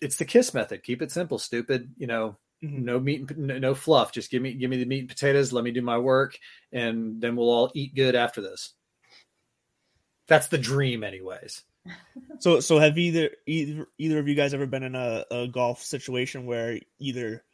[0.00, 0.82] it's the kiss method.
[0.82, 1.92] Keep it simple, stupid.
[1.96, 2.84] You know, mm-hmm.
[2.84, 4.12] no meat and no fluff.
[4.12, 5.52] Just give me give me the meat and potatoes.
[5.52, 6.38] Let me do my work,
[6.72, 8.74] and then we'll all eat good after this.
[10.28, 11.62] That's the dream, anyways.
[12.40, 15.82] So, so have either either either of you guys ever been in a, a golf
[15.82, 17.44] situation where either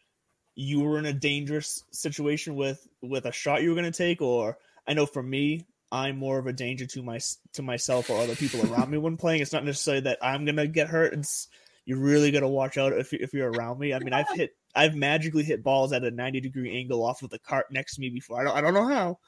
[0.54, 4.20] you were in a dangerous situation with with a shot you were going to take,
[4.20, 7.20] or I know for me, I'm more of a danger to my
[7.54, 9.42] to myself or other people around me when playing.
[9.42, 11.14] It's not necessarily that I'm going to get hurt.
[11.14, 11.48] It's
[11.84, 13.94] you really got to watch out if if you're around me.
[13.94, 17.30] I mean, I've hit I've magically hit balls at a 90 degree angle off of
[17.30, 18.40] the cart next to me before.
[18.40, 19.18] I don't I don't know how,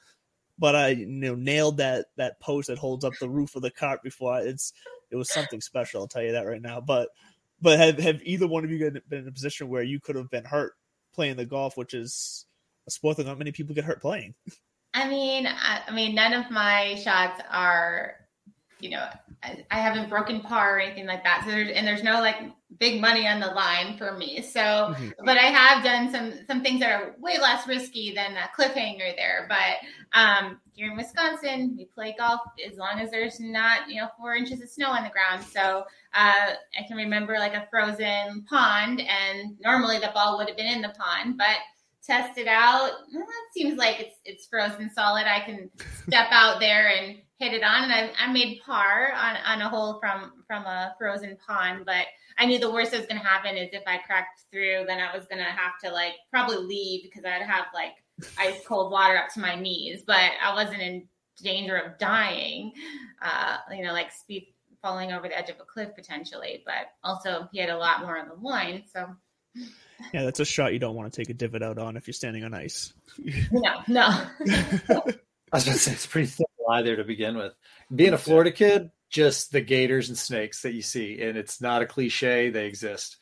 [0.59, 3.71] but I you know nailed that that post that holds up the roof of the
[3.71, 4.33] cart before.
[4.33, 4.73] I, it's
[5.11, 6.01] it was something special.
[6.01, 6.81] I'll tell you that right now.
[6.81, 7.09] But
[7.61, 10.29] but have have either one of you been in a position where you could have
[10.29, 10.73] been hurt
[11.15, 12.45] playing the golf, which is
[12.87, 14.35] a sport that not many people get hurt playing?
[14.93, 18.15] I mean, I, I mean, none of my shots are
[18.79, 19.07] you know,
[19.43, 21.43] I, I, haven't broken par or anything like that.
[21.45, 22.37] So there's and there's no like
[22.77, 24.41] big money on the line for me.
[24.41, 25.09] So, mm-hmm.
[25.23, 29.15] but I have done some some things that are way less risky than a cliffhanger
[29.15, 29.47] there.
[29.47, 34.09] But um, here in Wisconsin, we play golf as long as there's not you know
[34.17, 35.43] four inches of snow on the ground.
[35.43, 40.57] So uh, I can remember like a frozen pond, and normally the ball would have
[40.57, 41.57] been in the pond, but
[42.05, 42.91] test it out.
[43.13, 45.25] Well, it seems like it's it's frozen solid.
[45.27, 45.69] I can
[46.07, 49.69] step out there and hit it on, and I, I made par on, on a
[49.69, 51.85] hole from from a frozen pond.
[51.85, 52.05] But
[52.37, 54.99] I knew the worst that was going to happen is if I cracked through, then
[54.99, 57.93] I was going to have to like probably leave because I'd have like
[58.37, 60.03] ice cold water up to my knees.
[60.05, 61.07] But I wasn't in
[61.41, 62.71] danger of dying,
[63.21, 64.47] uh, you know, like Spieth
[64.81, 66.63] falling over the edge of a cliff potentially.
[66.65, 69.07] But also, he had a lot more on the line, so.
[70.13, 72.13] Yeah, that's a shot you don't want to take a divot out on if you're
[72.13, 72.93] standing on ice.
[73.51, 74.01] no, no.
[74.41, 76.27] I was going to say it's pretty
[76.67, 77.53] lie there to begin with.
[77.93, 81.81] Being a Florida kid, just the gators and snakes that you see, and it's not
[81.81, 83.17] a cliche; they exist.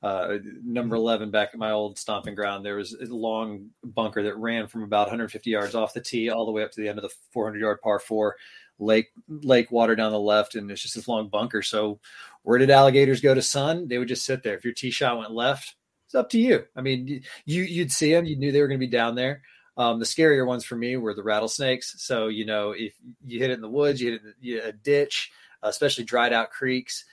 [0.00, 1.02] Uh, number mm-hmm.
[1.02, 4.84] 11 back at my old stomping ground there was a long bunker that ran from
[4.84, 7.12] about 150 yards off the tee all the way up to the end of the
[7.32, 8.36] 400 yard par four
[8.78, 11.98] lake lake water down the left and it's just this long bunker so
[12.44, 15.18] where did alligators go to sun they would just sit there if your tee shot
[15.18, 15.74] went left
[16.06, 18.78] it's up to you i mean you you'd see them you knew they were going
[18.78, 19.42] to be down there
[19.78, 21.94] um, the scarier ones for me were the rattlesnakes.
[21.98, 24.72] So, you know, if you hit it in the woods, you hit it in a
[24.72, 25.30] ditch,
[25.62, 27.04] especially dried out creeks,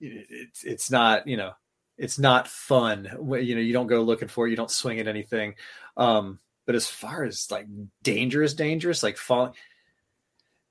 [0.00, 1.52] it's, it's not, you know,
[1.96, 3.04] it's not fun.
[3.04, 5.54] You know, you don't go looking for it, you don't swing at anything.
[5.96, 7.66] Um, but as far as like
[8.02, 9.54] dangerous, dangerous, like falling,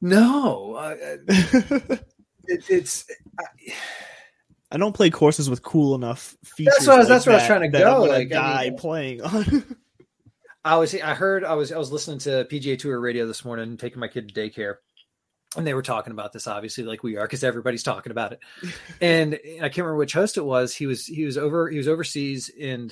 [0.02, 0.96] no, uh,
[1.28, 2.04] it,
[2.70, 3.06] it's.
[3.40, 3.46] I,
[4.70, 6.76] I don't play courses with cool enough features.
[6.78, 8.04] That's what I was, like that's what I was trying to go.
[8.04, 9.78] Like, guy I mean, playing on.
[10.68, 13.78] I was I heard I was I was listening to PGA Tour radio this morning,
[13.78, 14.76] taking my kid to daycare,
[15.56, 18.40] and they were talking about this obviously like we are because everybody's talking about it.
[19.02, 20.76] and I can't remember which host it was.
[20.76, 22.92] He was he was over he was overseas in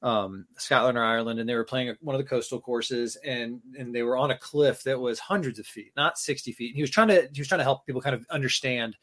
[0.00, 3.92] um, Scotland or Ireland, and they were playing one of the coastal courses, and and
[3.92, 6.68] they were on a cliff that was hundreds of feet, not sixty feet.
[6.68, 8.96] And he was trying to he was trying to help people kind of understand,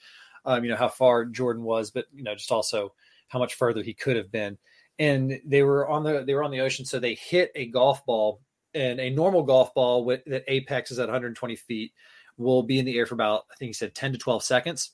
[0.45, 2.93] um, you know, how far Jordan was, but you know, just also
[3.28, 4.57] how much further he could have been
[5.00, 8.06] and they were on the they were on the ocean, so they hit a golf
[8.06, 8.41] ball
[8.74, 11.93] and a normal golf ball with that apex is at 120 feet
[12.38, 14.91] will be in the air for about I think he said 10 to 12 seconds.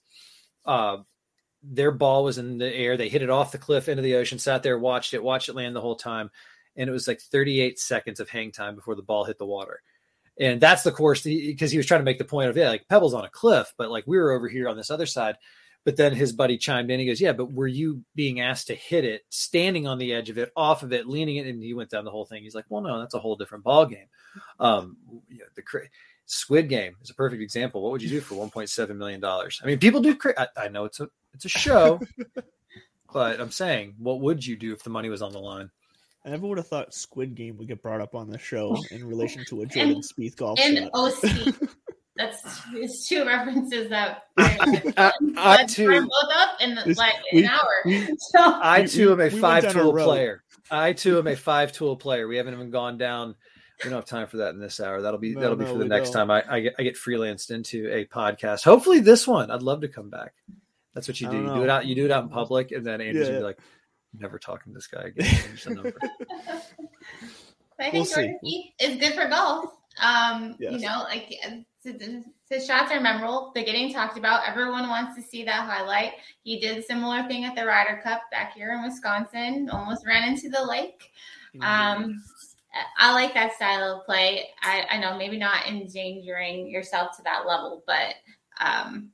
[0.66, 0.98] Uh,
[1.64, 2.98] their ball was in the air.
[2.98, 5.56] They hit it off the cliff into the ocean, sat there, watched it, watched it
[5.56, 6.30] land the whole time,
[6.76, 9.82] and it was like 38 seconds of hang time before the ball hit the water.
[10.40, 12.88] And that's the course because he was trying to make the point of yeah, like
[12.88, 15.36] Pebbles on a cliff, but like we were over here on this other side.
[15.84, 17.00] But then his buddy chimed in.
[17.00, 20.30] He goes, "Yeah, but were you being asked to hit it, standing on the edge
[20.30, 22.44] of it, off of it, leaning it?" And he went down the whole thing.
[22.44, 24.08] He's like, "Well, no, that's a whole different ball game."
[24.60, 25.64] Um, you know, the
[26.26, 27.82] Squid Game is a perfect example.
[27.82, 29.60] What would you do for 1.7 million dollars?
[29.64, 30.16] I mean, people do.
[30.16, 32.00] Cra- I, I know it's a it's a show,
[33.14, 35.70] but I'm saying, what would you do if the money was on the line?
[36.24, 39.06] I never would have thought Squid Game would get brought up on the show in
[39.06, 40.90] relation to a Jordan and, Spieth golf and shot.
[40.94, 41.70] OC.
[42.22, 47.50] That's it's two references that I, I too both up in the, like we, an
[47.50, 47.84] hour.
[48.20, 50.44] So I too am a five tool player.
[50.70, 52.28] I too am a five tool player.
[52.28, 53.36] We haven't even gone down.
[53.84, 55.02] We don't have time for that in this hour.
[55.02, 56.28] That'll be no, that'll be no, for the next don't.
[56.28, 58.64] time I, I get I get freelanced into a podcast.
[58.64, 59.50] Hopefully this one.
[59.50, 60.34] I'd love to come back.
[60.94, 61.38] That's what you do.
[61.38, 61.86] You do it out.
[61.88, 63.38] You do it out in public, and then Andrew's yeah.
[63.38, 63.58] be like,
[64.14, 65.26] "Never talking to this guy again."
[67.80, 68.38] I think we'll Jordan
[68.80, 69.72] is good for golf.
[70.00, 70.74] Um, yes.
[70.74, 71.34] You know, like
[71.84, 73.52] his shots are memorable.
[73.56, 74.48] They're getting talked about.
[74.48, 76.14] Everyone wants to see that highlight.
[76.44, 79.70] He did a similar thing at the Ryder Cup back here in Wisconsin.
[79.72, 81.10] Almost ran into the lake.
[81.62, 82.24] Um,
[82.98, 84.48] I like that style of play.
[84.62, 88.16] I, I, know maybe not endangering yourself to that level, but
[88.62, 89.10] um,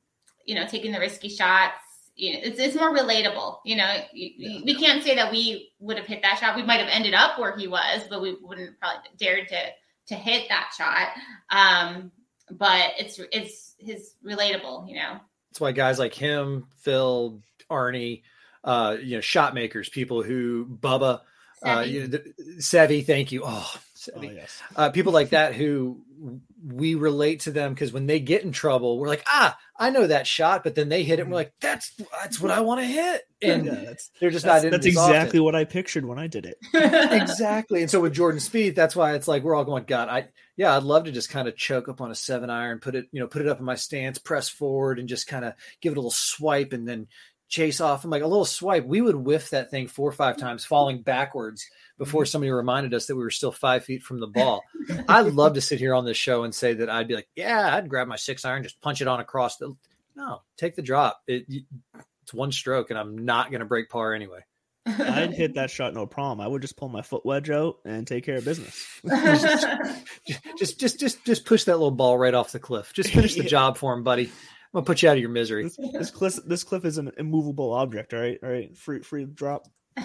[0.46, 1.74] you know, taking the risky shots.
[2.16, 3.58] You know, it's, it's more relatable.
[3.66, 4.60] You know, you, yeah.
[4.64, 6.56] we can't say that we would have hit that shot.
[6.56, 9.62] We might have ended up where he was, but we wouldn't probably dared to
[10.08, 11.10] to hit that shot.
[11.50, 12.12] Um,
[12.52, 15.20] but it's it's his relatable, you know.
[15.52, 18.24] That's why guys like him, Phil, Arnie,
[18.64, 21.22] uh, you know, shot makers, people who Bubba,
[21.64, 23.44] uh, you know, the, Seve, thank you.
[23.46, 23.74] Oh,
[24.16, 24.62] Oh, yes.
[24.76, 26.02] uh, people like that who
[26.66, 30.08] we relate to them because when they get in trouble, we're like, ah, I know
[30.08, 31.50] that shot, but then they hit it, and we're mm-hmm.
[31.50, 34.72] like, that's that's what I want to hit, and yeah, they're just that's, not.
[34.72, 35.44] that's exactly often.
[35.44, 36.58] what I pictured when I did it.
[36.74, 40.30] exactly, and so with Jordan Spieth, that's why it's like we're all going, God, I
[40.56, 43.06] yeah, I'd love to just kind of choke up on a seven iron, put it,
[43.12, 45.92] you know, put it up in my stance, press forward, and just kind of give
[45.92, 47.08] it a little swipe, and then
[47.48, 48.04] chase off.
[48.04, 50.46] I'm like a little swipe, we would whiff that thing four or five mm-hmm.
[50.46, 51.66] times, falling backwards
[51.98, 52.28] before mm-hmm.
[52.28, 54.64] somebody reminded us that we were still five feet from the ball.
[55.08, 57.76] I'd love to sit here on this show and say that I'd be like, yeah,
[57.76, 59.76] I'd grab my six iron, just punch it on across the.
[60.16, 61.22] No, take the drop.
[61.28, 61.46] It,
[62.24, 64.40] it's one stroke, and I'm not going to break par anyway.
[64.88, 66.40] I'd hit that shot no problem.
[66.40, 68.86] I would just pull my foot wedge out and take care of business.
[70.58, 72.94] just, just, just, just push that little ball right off the cliff.
[72.94, 74.26] Just finish the job for him, buddy.
[74.26, 74.32] I'm
[74.74, 75.64] gonna put you out of your misery.
[75.64, 78.40] This, this cliff, this cliff is an immovable object, all right?
[78.42, 79.68] All right, free, free drop.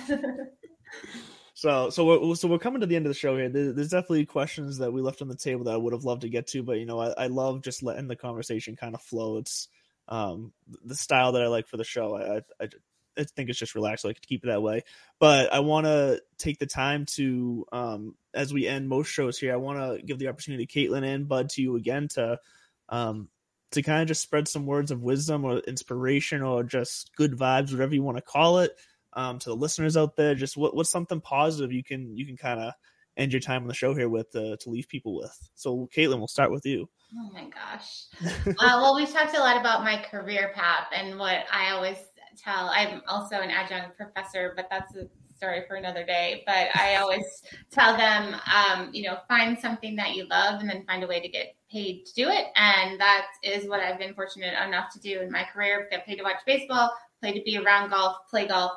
[1.62, 3.48] so, so we're, so we're coming to the end of the show here.
[3.48, 6.28] There's definitely questions that we left on the table that I would have loved to
[6.28, 9.38] get to, but you know, I, I love just letting the conversation kind of flow.
[9.38, 9.68] It's
[10.08, 10.52] um
[10.84, 12.16] the style that I like for the show.
[12.16, 12.68] I, I,
[13.16, 14.02] I think it's just relaxed.
[14.02, 14.82] So I to keep it that way.
[15.20, 19.52] But I want to take the time to, um, as we end most shows here,
[19.52, 22.40] I want to give the opportunity to Caitlin and Bud to you again to,
[22.88, 23.28] um,
[23.70, 27.70] to kind of just spread some words of wisdom or inspiration or just good vibes,
[27.70, 28.72] whatever you want to call it,
[29.14, 30.34] um, to the listeners out there.
[30.34, 32.72] Just what, what's something positive you can you can kind of
[33.16, 35.36] end your time on the show here with uh, to leave people with.
[35.54, 36.88] So, Caitlin, we'll start with you.
[37.18, 38.06] Oh my gosh.
[38.46, 41.98] uh, well, we've talked a lot about my career path and what I always
[42.42, 42.70] tell.
[42.70, 46.42] I'm also an adjunct professor, but that's a story for another day.
[46.46, 47.24] But I always
[47.70, 51.20] tell them, um, you know, find something that you love and then find a way
[51.20, 52.46] to get paid to do it.
[52.56, 55.88] And that is what I've been fortunate enough to do in my career.
[55.90, 56.90] Get paid to watch baseball,
[57.20, 58.72] play to be around golf, play golf.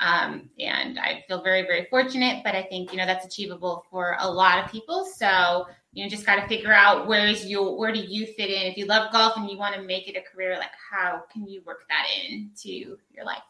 [0.00, 4.16] Um, and I feel very, very fortunate, but I think, you know, that's achievable for
[4.18, 5.04] a lot of people.
[5.04, 8.50] So, you know, just got to figure out where is you, where do you fit
[8.50, 8.62] in?
[8.62, 11.46] If you love golf and you want to make it a career, like how can
[11.46, 13.42] you work that into your life?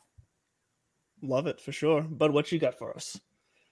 [1.22, 2.02] Love it for sure.
[2.02, 3.20] But what you got for us?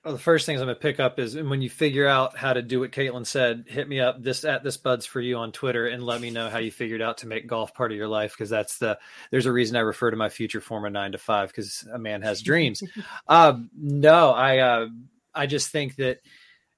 [0.08, 2.62] Well, the first things I'm gonna pick up is when you figure out how to
[2.62, 5.86] do what Caitlin said, hit me up this at this buds for you on Twitter
[5.86, 8.32] and let me know how you figured out to make golf part of your life
[8.32, 8.98] because that's the
[9.30, 12.22] there's a reason I refer to my future former nine to five because a man
[12.22, 12.82] has dreams.
[13.28, 14.88] um, no, I uh,
[15.34, 16.20] I just think that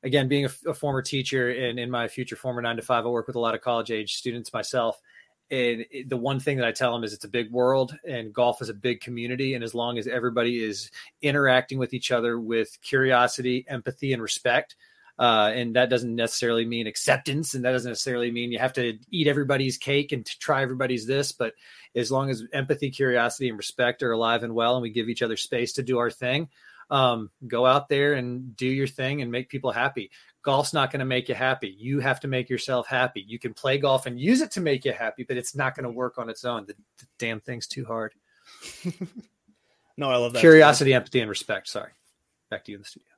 [0.02, 3.10] again, being a, a former teacher and in my future former nine to five, I
[3.10, 5.00] work with a lot of college age students myself
[5.50, 8.62] and the one thing that I tell them is it's a big world and golf
[8.62, 9.54] is a big community.
[9.54, 10.90] And as long as everybody is
[11.22, 14.76] interacting with each other with curiosity, empathy, and respect,
[15.18, 18.98] uh, and that doesn't necessarily mean acceptance, and that doesn't necessarily mean you have to
[19.10, 21.30] eat everybody's cake and try everybody's this.
[21.32, 21.52] But
[21.94, 25.20] as long as empathy, curiosity, and respect are alive and well, and we give each
[25.20, 26.48] other space to do our thing,
[26.90, 30.10] um, go out there and do your thing and make people happy
[30.42, 31.74] golf's not going to make you happy.
[31.78, 33.24] You have to make yourself happy.
[33.26, 35.84] You can play golf and use it to make you happy, but it's not going
[35.84, 36.66] to work on its own.
[36.66, 38.14] The, the damn thing's too hard.
[39.96, 40.40] no, I love that.
[40.40, 41.68] Curiosity, empathy, and respect.
[41.68, 41.92] Sorry.
[42.50, 43.08] Back to you in the studio.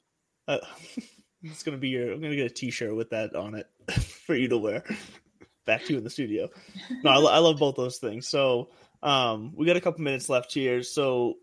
[0.49, 0.59] Uh,
[1.43, 3.55] it's going to be your, I'm going to get a t shirt with that on
[3.55, 3.69] it
[4.27, 4.85] for you to wear.
[5.65, 6.51] Back to you in the studio.
[7.05, 8.29] No, I, I love both those things.
[8.29, 8.71] So,
[9.03, 10.83] um, we got a couple minutes left here.
[10.83, 11.37] So,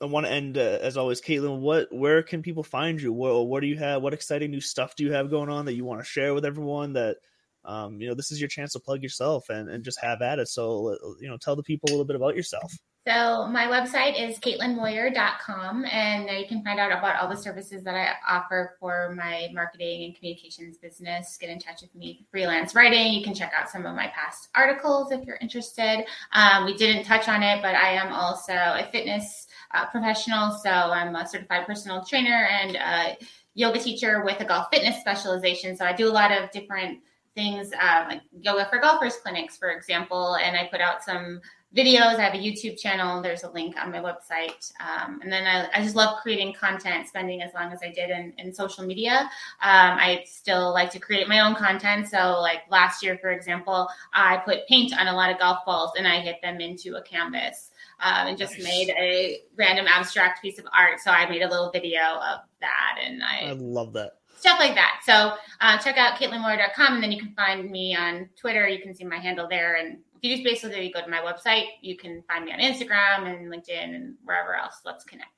[0.00, 1.58] I want to end uh, as always, Caitlin.
[1.58, 3.12] What, where can people find you?
[3.12, 4.02] What, what do you have?
[4.02, 6.44] What exciting new stuff do you have going on that you want to share with
[6.44, 6.92] everyone?
[6.92, 7.16] That,
[7.64, 10.38] um, you know, this is your chance to plug yourself and, and just have at
[10.38, 10.48] it.
[10.48, 12.72] So, you know, tell the people a little bit about yourself.
[13.08, 17.82] So my website is caitlinmoyer.com and there you can find out about all the services
[17.84, 21.38] that I offer for my marketing and communications business.
[21.40, 23.14] Get in touch with me, freelance writing.
[23.14, 26.04] You can check out some of my past articles if you're interested.
[26.34, 30.52] Um, we didn't touch on it, but I am also a fitness uh, professional.
[30.52, 33.16] So I'm a certified personal trainer and a
[33.54, 35.76] yoga teacher with a golf fitness specialization.
[35.76, 37.00] So I do a lot of different
[37.34, 41.40] things uh, like yoga for golfers clinics, for example, and I put out some
[41.76, 42.16] videos.
[42.16, 43.22] I have a YouTube channel.
[43.22, 44.72] There's a link on my website.
[44.80, 48.10] Um, and then I, I, just love creating content, spending as long as I did
[48.10, 49.30] in, in social media.
[49.62, 52.08] Um, I still like to create my own content.
[52.08, 55.92] So, like last year, for example, I put paint on a lot of golf balls
[55.96, 57.70] and I hit them into a canvas.
[58.00, 58.64] Um, and just nice.
[58.64, 61.00] made a random abstract piece of art.
[61.00, 64.74] So I made a little video of that, and I, I love that stuff like
[64.74, 65.00] that.
[65.04, 68.68] So uh, check out caitlinmoyer.com, and then you can find me on Twitter.
[68.68, 71.66] You can see my handle there, and if you just basically go to my website,
[71.80, 74.80] you can find me on Instagram and LinkedIn and wherever else.
[74.84, 75.30] Let's connect.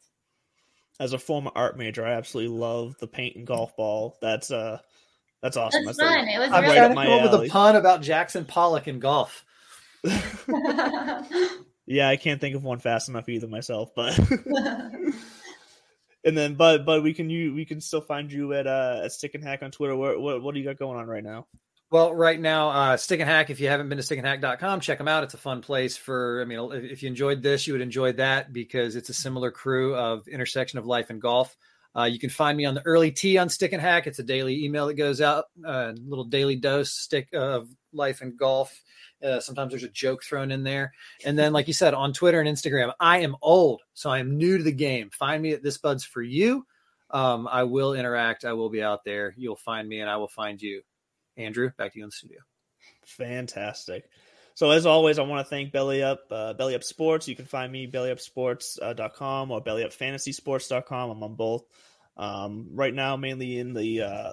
[0.99, 4.19] As a former art major, I absolutely love the paint and golf ball.
[4.21, 4.79] That's uh,
[5.43, 5.85] that's awesome.
[5.87, 6.27] That's, that's fun.
[6.27, 8.87] Like, it was I'm really trying to come up with a pun about Jackson Pollock
[8.87, 9.45] and golf.
[11.91, 14.16] yeah, I can't think of one fast enough either myself, but.
[16.24, 19.12] and then, but but we can you we can still find you at uh at
[19.12, 19.97] Stick and Hack on Twitter.
[19.97, 21.47] What what what do you got going on right now?
[21.91, 25.09] Well, right now, uh, Stick and Hack, if you haven't been to stickandhack.com, check them
[25.09, 25.24] out.
[25.24, 28.53] It's a fun place for, I mean, if you enjoyed this, you would enjoy that
[28.53, 31.57] because it's a similar crew of intersection of life and golf.
[31.99, 34.07] Uh, you can find me on the early T on Stick and Hack.
[34.07, 38.20] It's a daily email that goes out, a uh, little daily dose stick of life
[38.20, 38.80] and golf.
[39.23, 40.93] Uh, sometimes there's a joke thrown in there.
[41.25, 44.37] And then, like you said, on Twitter and Instagram, I am old, so I am
[44.37, 45.11] new to the game.
[45.11, 46.66] Find me at This Buds for You.
[47.11, 48.45] Um, I will interact.
[48.45, 49.35] I will be out there.
[49.37, 50.83] You'll find me, and I will find you.
[51.37, 52.39] Andrew, back to you in the studio.
[53.05, 54.09] Fantastic.
[54.55, 57.27] So as always, I want to thank Belly Up, uh, Belly Up Sports.
[57.27, 61.11] You can find me bellyupsports.com or bellyupfantasysports.com.
[61.11, 61.64] I'm on both.
[62.16, 64.33] Um, right now, mainly in the uh,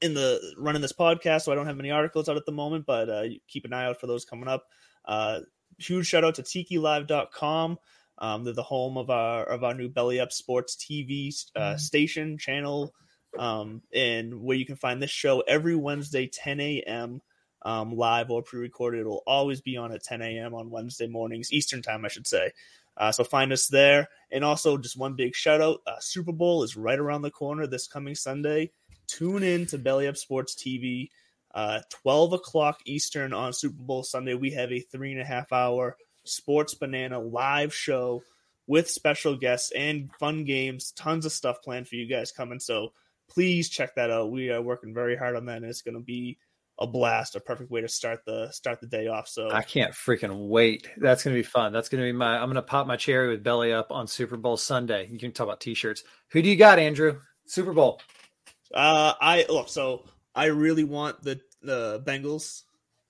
[0.00, 2.86] in the running this podcast, so I don't have many articles out at the moment,
[2.86, 4.66] but uh, keep an eye out for those coming up.
[5.04, 5.40] Uh,
[5.78, 7.78] huge shout out to TikiLive.com.
[8.18, 12.36] Um, they're the home of our of our new Belly Up Sports TV uh, station
[12.38, 12.94] channel,
[13.38, 17.22] um, and where you can find this show every Wednesday, 10 a.m.
[17.62, 19.00] Um, live or pre-recorded.
[19.00, 20.54] It'll always be on at 10 a.m.
[20.54, 22.52] on Wednesday mornings, Eastern time, I should say.
[22.96, 24.08] Uh, so find us there.
[24.30, 27.66] And also, just one big shout out: uh, Super Bowl is right around the corner
[27.66, 28.70] this coming Sunday.
[29.10, 31.10] Tune in to Belly Up Sports TV,
[31.54, 34.34] uh, 12 o'clock Eastern on Super Bowl Sunday.
[34.34, 38.22] We have a three and a half hour Sports Banana live show
[38.66, 40.92] with special guests and fun games.
[40.92, 42.60] Tons of stuff planned for you guys coming.
[42.60, 42.92] So
[43.28, 44.30] please check that out.
[44.30, 46.38] We are working very hard on that, and it's going to be
[46.78, 49.28] a blast, a perfect way to start the start the day off.
[49.28, 50.88] So I can't freaking wait.
[50.96, 51.72] That's gonna be fun.
[51.72, 52.38] That's gonna be my.
[52.38, 55.08] I'm gonna pop my cherry with belly up on Super Bowl Sunday.
[55.10, 56.04] You can talk about t-shirts.
[56.30, 57.20] Who do you got, Andrew?
[57.46, 58.00] Super Bowl.
[58.74, 59.68] Uh, I look.
[59.68, 60.04] So
[60.34, 62.62] I really want the the Bengals.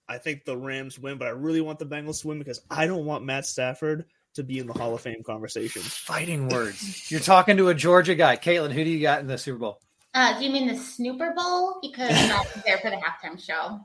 [0.09, 2.87] I think the Rams win, but I really want the Bengals to win because I
[2.87, 5.83] don't want Matt Stafford to be in the Hall of Fame conversation.
[5.85, 7.11] Fighting words.
[7.11, 8.73] You're talking to a Georgia guy, Caitlin.
[8.73, 9.81] Who do you got in the Super Bowl?
[10.13, 11.79] Uh, do you mean the Snooper Bowl?
[11.81, 13.81] Because I'm not there for the halftime show.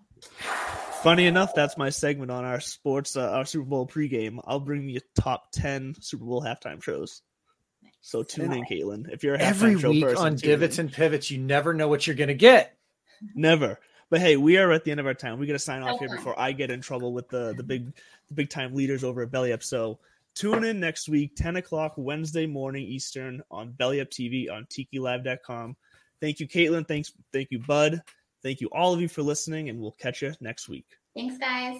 [1.03, 4.39] Funny enough, that's my segment on our sports, uh, our Super Bowl pregame.
[4.45, 7.21] I'll bring you top ten Super Bowl halftime shows.
[8.05, 9.11] So tune in, Caitlin.
[9.11, 10.85] If you're a Every show week person, on tune divots in.
[10.85, 12.77] and pivots, you never know what you're gonna get.
[13.33, 13.79] never.
[14.11, 15.39] But hey, we are at the end of our time.
[15.39, 17.91] We got to sign off here before I get in trouble with the the big
[18.27, 19.63] the big time leaders over at Belly Up.
[19.63, 19.97] So
[20.35, 25.75] tune in next week, ten o'clock Wednesday morning Eastern on Belly Up TV on TikiLive.com.
[26.21, 26.87] Thank you, Caitlin.
[26.87, 28.03] Thanks, thank you, Bud.
[28.43, 30.85] Thank you, all of you, for listening, and we'll catch you next week.
[31.15, 31.79] Thanks, guys.